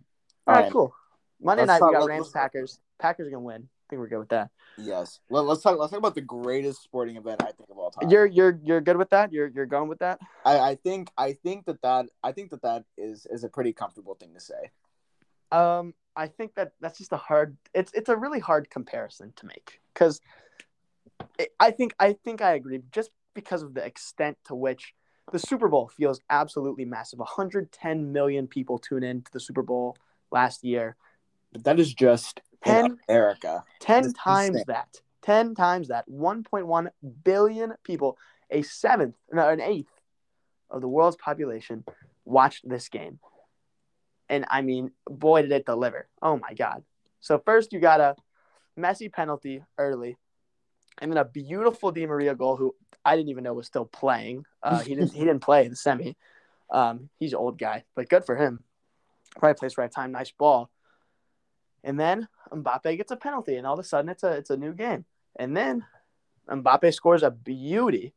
All 0.47 0.55
right, 0.55 0.73
cool. 0.73 0.95
Monday 1.41 1.65
Let's 1.65 1.81
night 1.81 1.89
we 1.89 1.95
got 1.95 2.07
Rams 2.07 2.31
Packers. 2.31 2.81
Packers 2.99 3.27
are 3.27 3.31
gonna 3.31 3.43
win. 3.43 3.63
I 3.63 3.85
think 3.91 4.01
we're 4.01 4.09
good 4.09 4.21
with 4.21 4.29
that. 4.31 4.51
Yes. 4.79 5.21
Let, 5.29 5.45
us 5.47 5.61
talk. 5.61 5.79
Let's 5.79 5.91
talk 5.91 5.99
about 5.99 6.15
the 6.15 6.23
greatest 6.23 6.83
sporting 6.83 7.17
event 7.17 7.43
I 7.43 7.47
think 7.47 7.69
of 7.71 7.79
all 7.79 7.91
time. 7.91 8.09
You're 8.09 8.27
you're 8.27 8.59
you're 8.63 8.81
good 8.81 8.97
with 8.97 9.11
that. 9.11 9.33
You're 9.33 9.49
you're 9.49 9.67
going 9.67 9.89
with 9.89 9.99
that. 9.99 10.21
I, 10.45 10.59
I 10.59 10.75
think 10.77 11.11
I 11.19 11.33
think 11.33 11.67
that 11.67 11.83
that 11.83 12.07
I 12.23 12.33
think 12.33 12.51
that 12.51 12.63
that 12.63 12.85
is 12.97 13.27
is 13.31 13.45
a 13.45 13.49
pretty 13.49 13.73
comfortable 13.73 14.15
thing 14.15 14.33
to 14.35 14.41
say. 14.41 14.71
Um, 15.51 15.95
I 16.17 16.29
think 16.29 16.55
that 16.55 16.73
that's 16.81 16.99
just 16.99 17.13
a 17.13 17.19
hard. 17.19 17.57
It's 17.75 17.93
it's 17.93 18.09
a 18.09 18.17
really 18.17 18.41
hard 18.41 18.71
comparison 18.71 19.33
to 19.37 19.47
make 19.47 19.81
because 19.93 20.21
I 21.61 21.71
think 21.71 21.95
I 21.99 22.15
think 22.15 22.41
I 22.41 22.55
agree 22.55 22.81
just 22.93 23.11
because 23.35 23.63
of 23.63 23.75
the 23.75 23.85
extent 23.85 24.39
to 24.47 24.55
which 24.55 24.95
the 25.31 25.39
Super 25.39 25.69
Bowl 25.69 25.89
feels 25.89 26.21
absolutely 26.31 26.85
massive. 26.85 27.19
110 27.19 28.13
million 28.13 28.47
people 28.47 28.79
tune 28.79 29.03
in 29.03 29.23
to 29.23 29.33
the 29.33 29.41
Super 29.41 29.63
Bowl 29.63 29.97
last 30.31 30.65
year. 30.65 30.97
But 31.53 31.65
that 31.65 31.79
is 31.79 31.93
just 31.95 32.41
10 32.65 32.99
America. 33.09 33.65
10 33.81 34.03
That's 34.03 34.15
times 34.15 34.49
insane. 34.49 34.65
that. 34.69 35.01
10 35.23 35.55
times 35.55 35.89
that. 35.89 36.09
1.1 36.09 36.89
billion 37.25 37.75
people, 37.85 38.19
a 38.51 38.63
seventh, 38.63 39.15
no, 39.31 39.49
an 39.49 39.61
eighth 39.61 39.93
of 40.71 40.81
the 40.81 40.89
world's 40.89 41.17
population 41.17 41.85
watched 42.25 42.69
this 42.69 42.89
game. 42.89 43.21
And 44.29 44.47
I 44.49 44.63
mean, 44.63 44.93
boy, 45.07 45.43
did 45.43 45.53
it 45.53 45.67
deliver. 45.67 46.09
Oh 46.21 46.39
my 46.39 46.55
God. 46.55 46.83
So, 47.21 47.39
first, 47.39 47.73
you 47.73 47.79
got 47.79 48.01
a 48.01 48.17
Messi 48.79 49.13
penalty 49.13 49.63
early, 49.79 50.17
and 50.99 51.11
then 51.11 51.19
a 51.19 51.25
beautiful 51.25 51.93
Di 51.93 52.07
Maria 52.07 52.35
goal, 52.35 52.57
who 52.57 52.75
I 53.05 53.17
didn't 53.17 53.31
even 53.31 53.45
know 53.45 53.55
was 53.55 53.67
still 53.67 53.85
playing. 53.85 54.45
Uh, 54.63 54.81
he, 54.81 54.95
didn't, 54.95 55.13
he 55.15 55.21
didn't 55.21 55.41
play 55.41 55.67
the 55.69 55.77
semi. 55.77 56.17
Um, 56.71 57.09
he's 57.19 57.33
an 57.33 57.39
old 57.39 57.59
guy, 57.59 57.85
but 57.95 58.09
good 58.09 58.25
for 58.25 58.37
him. 58.37 58.63
Right 59.41 59.57
place, 59.57 59.79
right 59.79 59.91
time, 59.91 60.13
nice 60.13 60.31
ball. 60.31 60.71
And 61.85 61.99
then 61.99 62.29
Mbappe 62.53 62.97
gets 62.97 63.11
a 63.11 63.17
penalty, 63.17 63.57
and 63.57 63.67
all 63.67 63.75
of 63.75 63.79
a 63.79 63.85
sudden 63.85 64.09
it's 64.09 64.23
a 64.23 64.33
it's 64.33 64.51
a 64.51 64.57
new 64.57 64.73
game. 64.73 65.05
And 65.37 65.57
then 65.57 65.85
Mbappe 66.49 66.95
scores 66.95 67.23
a 67.23 67.31
beauty, 67.31 68.15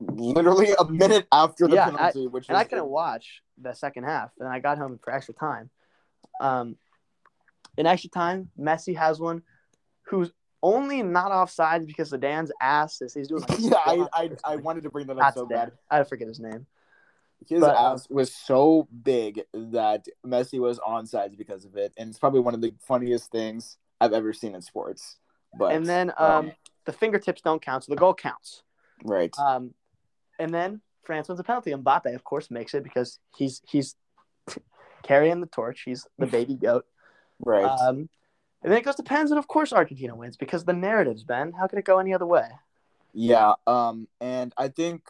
Literally 0.00 0.74
a 0.78 0.84
minute 0.84 1.26
after 1.32 1.68
the 1.68 1.76
Yeah, 1.76 1.90
penalty, 1.90 2.26
which 2.26 2.48
and 2.48 2.58
I 2.58 2.64
couldn't 2.64 2.88
watch 2.88 3.42
the 3.56 3.72
second 3.72 4.04
half. 4.04 4.30
And 4.38 4.48
I 4.48 4.58
got 4.58 4.76
home 4.76 4.98
for 5.02 5.12
extra 5.12 5.34
time. 5.34 5.70
Um, 6.40 6.76
in 7.78 7.86
extra 7.86 8.10
time, 8.10 8.50
Messi 8.58 8.96
has 8.96 9.20
one, 9.20 9.42
who's 10.02 10.32
only 10.64 11.02
not 11.02 11.30
offside 11.30 11.86
because 11.86 12.08
the 12.08 12.16
Dan's 12.18 12.50
ass 12.60 13.02
is 13.02 13.12
he's 13.12 13.28
doing. 13.28 13.42
Like 13.42 13.58
yeah, 13.60 13.76
I, 13.84 14.06
I 14.12 14.30
I 14.44 14.56
wanted 14.56 14.82
to 14.84 14.90
bring 14.90 15.06
that 15.08 15.18
up 15.18 15.34
so 15.34 15.46
bad. 15.46 15.72
I 15.90 16.02
forget 16.04 16.26
his 16.26 16.40
name. 16.40 16.66
His 17.46 17.60
But, 17.60 17.76
um, 17.76 17.92
ass 17.94 18.08
was 18.08 18.34
so 18.34 18.88
big 19.02 19.42
that 19.52 20.06
Messi 20.26 20.58
was 20.58 20.78
onside 20.80 21.36
because 21.36 21.66
of 21.66 21.76
it, 21.76 21.92
and 21.98 22.08
it's 22.08 22.18
probably 22.18 22.40
one 22.40 22.54
of 22.54 22.62
the 22.62 22.74
funniest 22.80 23.30
things 23.30 23.76
I've 24.00 24.14
ever 24.14 24.32
seen 24.32 24.54
in 24.54 24.62
sports. 24.62 25.18
But 25.56 25.74
and 25.74 25.84
then 25.84 26.12
um, 26.16 26.52
the 26.86 26.92
fingertips 26.92 27.42
don't 27.42 27.60
count, 27.60 27.84
so 27.84 27.92
the 27.92 27.96
goal 27.96 28.14
counts. 28.14 28.62
right, 29.04 29.32
Um, 29.38 29.74
and 30.38 30.52
then 30.52 30.80
France 31.02 31.28
wins 31.28 31.38
a 31.38 31.44
penalty. 31.44 31.72
Mbappe, 31.72 32.14
of 32.14 32.24
course, 32.24 32.50
makes 32.50 32.72
it 32.72 32.82
because 32.82 33.18
he's 33.36 33.60
he's 33.68 33.96
carrying 35.02 35.40
the 35.40 35.46
torch. 35.46 35.82
He's 35.84 36.06
the 36.18 36.26
baby 36.38 36.54
goat. 36.54 36.86
right. 37.44 37.64
Um, 37.64 38.08
and 38.64 38.72
then 38.72 38.78
it 38.78 38.84
goes 38.84 38.96
to 38.96 39.02
pens, 39.04 39.30
and 39.30 39.38
of 39.38 39.46
course 39.46 39.72
Argentina 39.72 40.16
wins 40.16 40.36
because 40.36 40.64
the 40.64 40.72
narratives, 40.72 41.22
Ben. 41.22 41.52
How 41.52 41.68
could 41.68 41.78
it 41.78 41.84
go 41.84 41.98
any 41.98 42.12
other 42.14 42.26
way? 42.26 42.48
Yeah, 43.12 43.52
um, 43.66 44.08
and 44.20 44.52
I 44.56 44.68
think, 44.68 45.02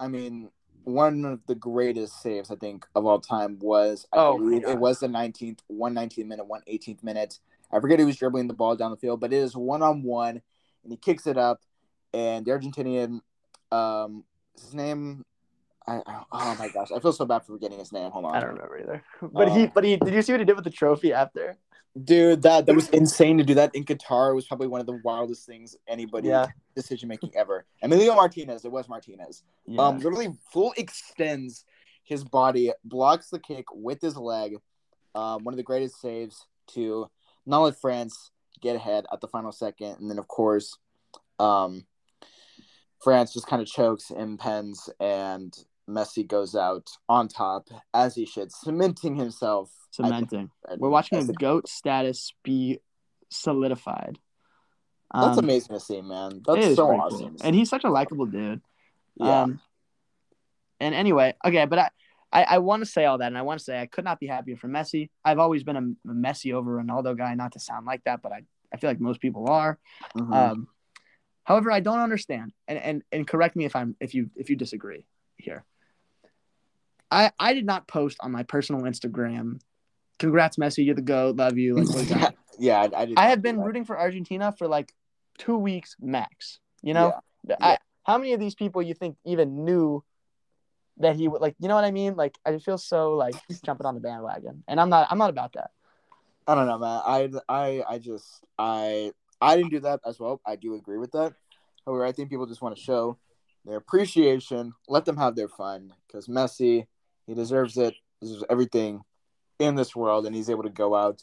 I 0.00 0.08
mean, 0.08 0.50
one 0.84 1.24
of 1.24 1.40
the 1.46 1.54
greatest 1.54 2.22
saves 2.22 2.50
I 2.50 2.56
think 2.56 2.86
of 2.94 3.04
all 3.04 3.20
time 3.20 3.58
was 3.60 4.06
I 4.12 4.16
Oh, 4.16 4.38
believe 4.38 4.64
it 4.64 4.78
was 4.78 5.00
the 5.00 5.08
nineteenth, 5.08 5.62
one 5.66 5.94
nineteenth 5.94 6.26
minute, 6.26 6.46
one 6.46 6.62
eighteenth 6.66 7.04
minute. 7.04 7.38
I 7.70 7.78
forget 7.78 7.98
who 8.00 8.06
was 8.06 8.16
dribbling 8.16 8.48
the 8.48 8.54
ball 8.54 8.74
down 8.74 8.90
the 8.90 8.96
field, 8.96 9.20
but 9.20 9.32
it 9.32 9.36
is 9.36 9.54
one 9.54 9.82
on 9.82 10.02
one, 10.02 10.40
and 10.82 10.92
he 10.92 10.96
kicks 10.96 11.26
it 11.26 11.36
up, 11.36 11.60
and 12.14 12.46
the 12.46 12.52
Argentinian, 12.52 13.20
um, 13.70 14.24
his 14.54 14.72
name, 14.72 15.24
I, 15.88 16.02
I- 16.06 16.22
oh 16.32 16.56
my 16.58 16.68
gosh, 16.68 16.88
I 16.94 17.00
feel 17.00 17.12
so 17.12 17.24
bad 17.24 17.40
for 17.40 17.52
forgetting 17.54 17.78
his 17.78 17.92
name. 17.92 18.10
Hold 18.10 18.26
on, 18.26 18.34
I 18.36 18.40
don't 18.40 18.50
remember 18.54 18.78
either. 18.78 19.02
But 19.32 19.50
he, 19.52 19.64
Uh, 19.64 19.70
but 19.74 19.84
he, 19.84 19.96
did 19.96 20.14
you 20.14 20.22
see 20.22 20.32
what 20.32 20.40
he 20.40 20.44
did 20.44 20.56
with 20.56 20.64
the 20.64 20.70
trophy 20.70 21.12
after? 21.12 21.56
dude, 22.04 22.42
that 22.42 22.64
that 22.66 22.76
was 22.76 22.88
insane 22.90 23.38
to 23.38 23.42
do 23.44 23.54
that 23.54 23.74
in 23.74 23.84
Qatar. 23.84 24.32
Was 24.34 24.46
probably 24.46 24.68
one 24.68 24.80
of 24.80 24.86
the 24.86 25.00
wildest 25.02 25.46
things 25.46 25.74
anybody 25.88 26.28
Yeah. 26.28 26.46
decision 26.76 27.08
making 27.08 27.32
ever. 27.34 27.64
Emilio 27.82 28.14
Martinez, 28.14 28.64
it 28.64 28.70
was 28.70 28.88
Martinez. 28.88 29.42
Yeah. 29.66 29.82
Um, 29.82 29.98
literally 29.98 30.28
full 30.52 30.72
extends 30.76 31.64
his 32.04 32.22
body, 32.22 32.72
blocks 32.84 33.30
the 33.30 33.38
kick 33.40 33.64
with 33.72 34.00
his 34.00 34.16
leg. 34.16 34.58
Um, 35.16 35.42
one 35.42 35.54
of 35.54 35.56
the 35.56 35.64
greatest 35.64 36.00
saves 36.00 36.46
to 36.74 37.10
not 37.46 37.62
let 37.62 37.80
France 37.80 38.30
get 38.60 38.76
ahead 38.76 39.06
at 39.12 39.20
the 39.20 39.26
final 39.28 39.50
second, 39.50 39.96
and 39.98 40.08
then 40.10 40.18
of 40.18 40.28
course, 40.28 40.78
um, 41.40 41.84
France 43.02 43.32
just 43.32 43.46
kind 43.46 43.62
of 43.62 43.66
chokes 43.68 44.10
in 44.10 44.36
pens, 44.36 44.88
and 45.00 45.56
Messi 45.88 46.26
goes 46.26 46.54
out 46.54 46.86
on 47.08 47.28
top 47.28 47.68
as 47.94 48.14
he 48.14 48.26
should, 48.26 48.52
cementing 48.52 49.16
himself. 49.16 49.72
cementing. 49.90 50.50
I- 50.68 50.74
We're 50.76 50.90
watching 50.90 51.18
a- 51.18 51.32
goat 51.32 51.66
status 51.68 52.32
be 52.44 52.78
solidified. 53.30 54.18
That's 55.14 55.38
Um, 55.38 55.44
amazing 55.44 55.74
to 55.74 55.80
see, 55.80 56.02
man. 56.02 56.42
That's 56.46 56.76
so 56.76 56.90
awesome. 56.90 57.18
cool. 57.30 57.36
And 57.42 57.56
he's 57.56 57.70
such 57.70 57.84
a 57.84 57.88
likable 57.90 58.26
dude. 58.26 58.60
yeah, 59.16 59.42
Um, 59.42 59.60
and 60.78 60.94
anyway, 60.94 61.34
okay, 61.44 61.64
but 61.64 61.78
I, 61.78 61.90
I, 62.30 62.42
I 62.44 62.58
want 62.58 62.82
to 62.82 62.86
say 62.86 63.06
all 63.06 63.18
that, 63.18 63.26
and 63.28 63.38
I 63.38 63.42
want 63.42 63.58
to 63.58 63.64
say 63.64 63.80
I 63.80 63.86
could 63.86 64.04
not 64.04 64.20
be 64.20 64.26
happier 64.26 64.56
for 64.56 64.68
Messi. 64.68 65.08
I've 65.24 65.38
always 65.38 65.64
been 65.64 65.76
a, 65.76 66.10
a 66.10 66.14
Messi 66.14 66.52
over 66.52 66.80
Ronaldo 66.82 67.16
guy, 67.16 67.34
not 67.34 67.52
to 67.52 67.58
sound 67.60 67.86
like 67.86 68.04
that, 68.04 68.20
but 68.22 68.30
I, 68.32 68.42
I 68.72 68.76
feel 68.76 68.90
like 68.90 69.00
most 69.00 69.20
people 69.20 69.48
are. 69.48 69.78
Mhm. 70.14 70.32
Um, 70.32 70.68
however, 71.44 71.72
I 71.72 71.80
don't 71.80 71.98
understand, 72.00 72.52
and, 72.68 72.78
and 72.78 73.02
and 73.10 73.26
correct 73.26 73.56
me 73.56 73.64
if 73.64 73.74
I'm 73.74 73.96
if 73.98 74.14
you 74.14 74.30
if 74.36 74.50
you 74.50 74.56
disagree 74.56 75.06
here. 75.38 75.64
I 77.10 77.32
I 77.38 77.54
did 77.54 77.66
not 77.66 77.88
post 77.88 78.18
on 78.20 78.32
my 78.32 78.42
personal 78.42 78.82
Instagram. 78.82 79.60
Congrats, 80.18 80.56
Messi! 80.56 80.84
You're 80.84 80.94
the 80.94 81.02
goat. 81.02 81.36
Love 81.36 81.58
you. 81.58 81.76
Like, 81.76 82.08
got?" 82.08 82.34
yeah, 82.58 82.80
I, 82.80 83.02
I, 83.02 83.04
did 83.06 83.18
I 83.18 83.28
have 83.28 83.42
been 83.42 83.56
that. 83.56 83.64
rooting 83.64 83.84
for 83.84 83.98
Argentina 83.98 84.52
for 84.56 84.66
like 84.66 84.92
two 85.38 85.56
weeks 85.56 85.96
max. 86.00 86.58
You 86.82 86.94
know, 86.94 87.12
I, 87.60 87.70
yeah. 87.70 87.76
how 88.04 88.18
many 88.18 88.32
of 88.32 88.40
these 88.40 88.54
people 88.54 88.82
you 88.82 88.94
think 88.94 89.16
even 89.24 89.64
knew 89.64 90.04
that 90.98 91.16
he 91.16 91.28
would 91.28 91.40
like? 91.40 91.54
You 91.60 91.68
know 91.68 91.74
what 91.74 91.84
I 91.84 91.90
mean? 91.90 92.16
Like, 92.16 92.36
I 92.44 92.58
feel 92.58 92.78
so 92.78 93.14
like 93.14 93.34
he's 93.48 93.60
jumping 93.64 93.86
on 93.86 93.94
the 93.94 94.00
bandwagon, 94.00 94.64
and 94.68 94.80
I'm 94.80 94.90
not. 94.90 95.08
I'm 95.10 95.18
not 95.18 95.30
about 95.30 95.52
that. 95.54 95.70
I 96.48 96.54
don't 96.54 96.66
know, 96.66 96.78
man. 96.78 97.02
I, 97.04 97.30
I, 97.46 97.84
I 97.86 97.98
just, 97.98 98.42
I, 98.58 99.12
I 99.38 99.54
didn't 99.54 99.70
do 99.70 99.80
that 99.80 100.00
as 100.06 100.18
well. 100.18 100.40
I 100.46 100.56
do 100.56 100.76
agree 100.76 100.96
with 100.96 101.12
that. 101.12 101.34
However, 101.84 102.06
I 102.06 102.12
think 102.12 102.30
people 102.30 102.46
just 102.46 102.62
want 102.62 102.74
to 102.74 102.82
show 102.82 103.18
their 103.66 103.76
appreciation. 103.76 104.72
Let 104.88 105.04
them 105.04 105.18
have 105.18 105.36
their 105.36 105.48
fun 105.48 105.92
because 106.06 106.26
Messi, 106.26 106.86
he 107.28 107.34
deserves 107.34 107.76
it. 107.76 107.94
Deserves 108.20 108.44
everything 108.50 109.02
in 109.60 109.76
this 109.76 109.94
world, 109.94 110.26
and 110.26 110.34
he's 110.34 110.50
able 110.50 110.64
to 110.64 110.70
go 110.70 110.96
out 110.96 111.22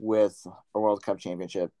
with 0.00 0.46
a 0.74 0.80
World 0.80 1.02
Cup 1.02 1.18
championship. 1.18 1.72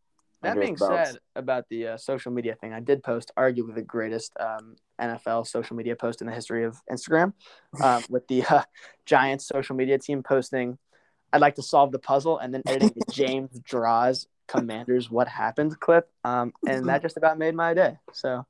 That 0.42 0.58
being 0.58 0.76
said, 0.76 1.18
about 1.36 1.68
the 1.68 1.88
uh, 1.88 1.96
social 1.98 2.32
media 2.32 2.54
thing, 2.54 2.72
I 2.72 2.80
did 2.80 3.02
post 3.02 3.30
arguably 3.38 3.74
the 3.74 3.82
greatest 3.82 4.32
um, 4.40 4.76
NFL 4.98 5.46
social 5.46 5.76
media 5.76 5.94
post 5.94 6.22
in 6.22 6.26
the 6.26 6.32
history 6.32 6.64
of 6.64 6.80
Instagram, 6.90 7.34
um, 7.82 8.02
with 8.08 8.26
the 8.28 8.44
uh, 8.44 8.62
Giants 9.04 9.46
social 9.46 9.76
media 9.76 9.98
team 9.98 10.22
posting, 10.22 10.78
"I'd 11.32 11.42
like 11.42 11.56
to 11.56 11.62
solve 11.62 11.92
the 11.92 11.98
puzzle," 11.98 12.38
and 12.38 12.54
then 12.54 12.62
editing 12.66 12.92
the 12.96 13.04
James 13.12 13.60
Draws 13.60 14.26
Commanders 14.48 15.10
What 15.10 15.28
Happened 15.28 15.78
clip, 15.78 16.08
um, 16.24 16.54
and 16.66 16.88
that 16.88 17.02
just 17.02 17.18
about 17.18 17.36
made 17.38 17.54
my 17.54 17.74
day. 17.74 17.98
So 18.14 18.46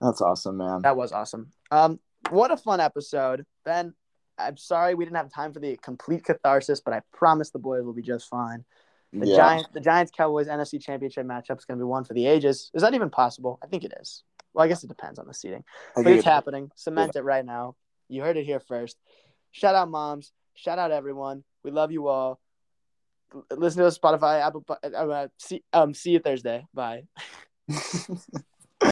that's 0.00 0.20
awesome, 0.20 0.56
man. 0.56 0.82
that 0.82 0.96
was 0.96 1.12
awesome. 1.12 1.52
Um, 1.70 2.00
what 2.30 2.50
a 2.50 2.56
fun 2.56 2.80
episode, 2.80 3.46
Ben. 3.64 3.94
I'm 4.38 4.56
sorry 4.56 4.94
we 4.94 5.04
didn't 5.04 5.16
have 5.16 5.32
time 5.32 5.52
for 5.52 5.60
the 5.60 5.76
complete 5.82 6.24
catharsis, 6.24 6.80
but 6.80 6.94
I 6.94 7.02
promise 7.12 7.50
the 7.50 7.58
boys 7.58 7.84
will 7.84 7.92
be 7.92 8.02
just 8.02 8.28
fine. 8.28 8.64
The 9.12 9.28
yeah. 9.28 9.36
Giants, 9.36 9.68
the 9.72 9.80
Giants 9.80 10.12
Cowboys 10.16 10.48
NFC 10.48 10.82
Championship 10.82 11.24
matchup 11.24 11.58
is 11.58 11.64
going 11.64 11.78
to 11.78 11.84
be 11.84 11.88
one 11.88 12.04
for 12.04 12.14
the 12.14 12.26
ages. 12.26 12.70
Is 12.74 12.82
that 12.82 12.94
even 12.94 13.10
possible? 13.10 13.60
I 13.62 13.68
think 13.68 13.84
it 13.84 13.92
is. 14.00 14.24
Well, 14.52 14.64
I 14.64 14.68
guess 14.68 14.82
it 14.82 14.88
depends 14.88 15.18
on 15.18 15.26
the 15.26 15.34
seating, 15.34 15.64
I 15.96 16.02
but 16.02 16.12
it's 16.12 16.24
happening. 16.24 16.70
Cement 16.74 17.14
it 17.16 17.22
right 17.22 17.44
now. 17.44 17.76
You 18.08 18.22
heard 18.22 18.36
it 18.36 18.44
here 18.44 18.60
first. 18.60 18.96
Shout 19.52 19.74
out 19.74 19.88
moms. 19.88 20.32
Shout 20.54 20.78
out 20.78 20.90
everyone. 20.90 21.44
We 21.62 21.70
love 21.70 21.92
you 21.92 22.08
all. 22.08 22.40
Listen 23.50 23.80
to 23.80 23.86
us 23.86 23.98
Spotify, 23.98 24.40
Apple. 24.40 24.64
Uh, 24.82 25.28
see, 25.38 25.62
um, 25.72 25.94
see 25.94 26.10
you 26.10 26.18
Thursday. 26.20 26.66
Bye. 26.74 27.04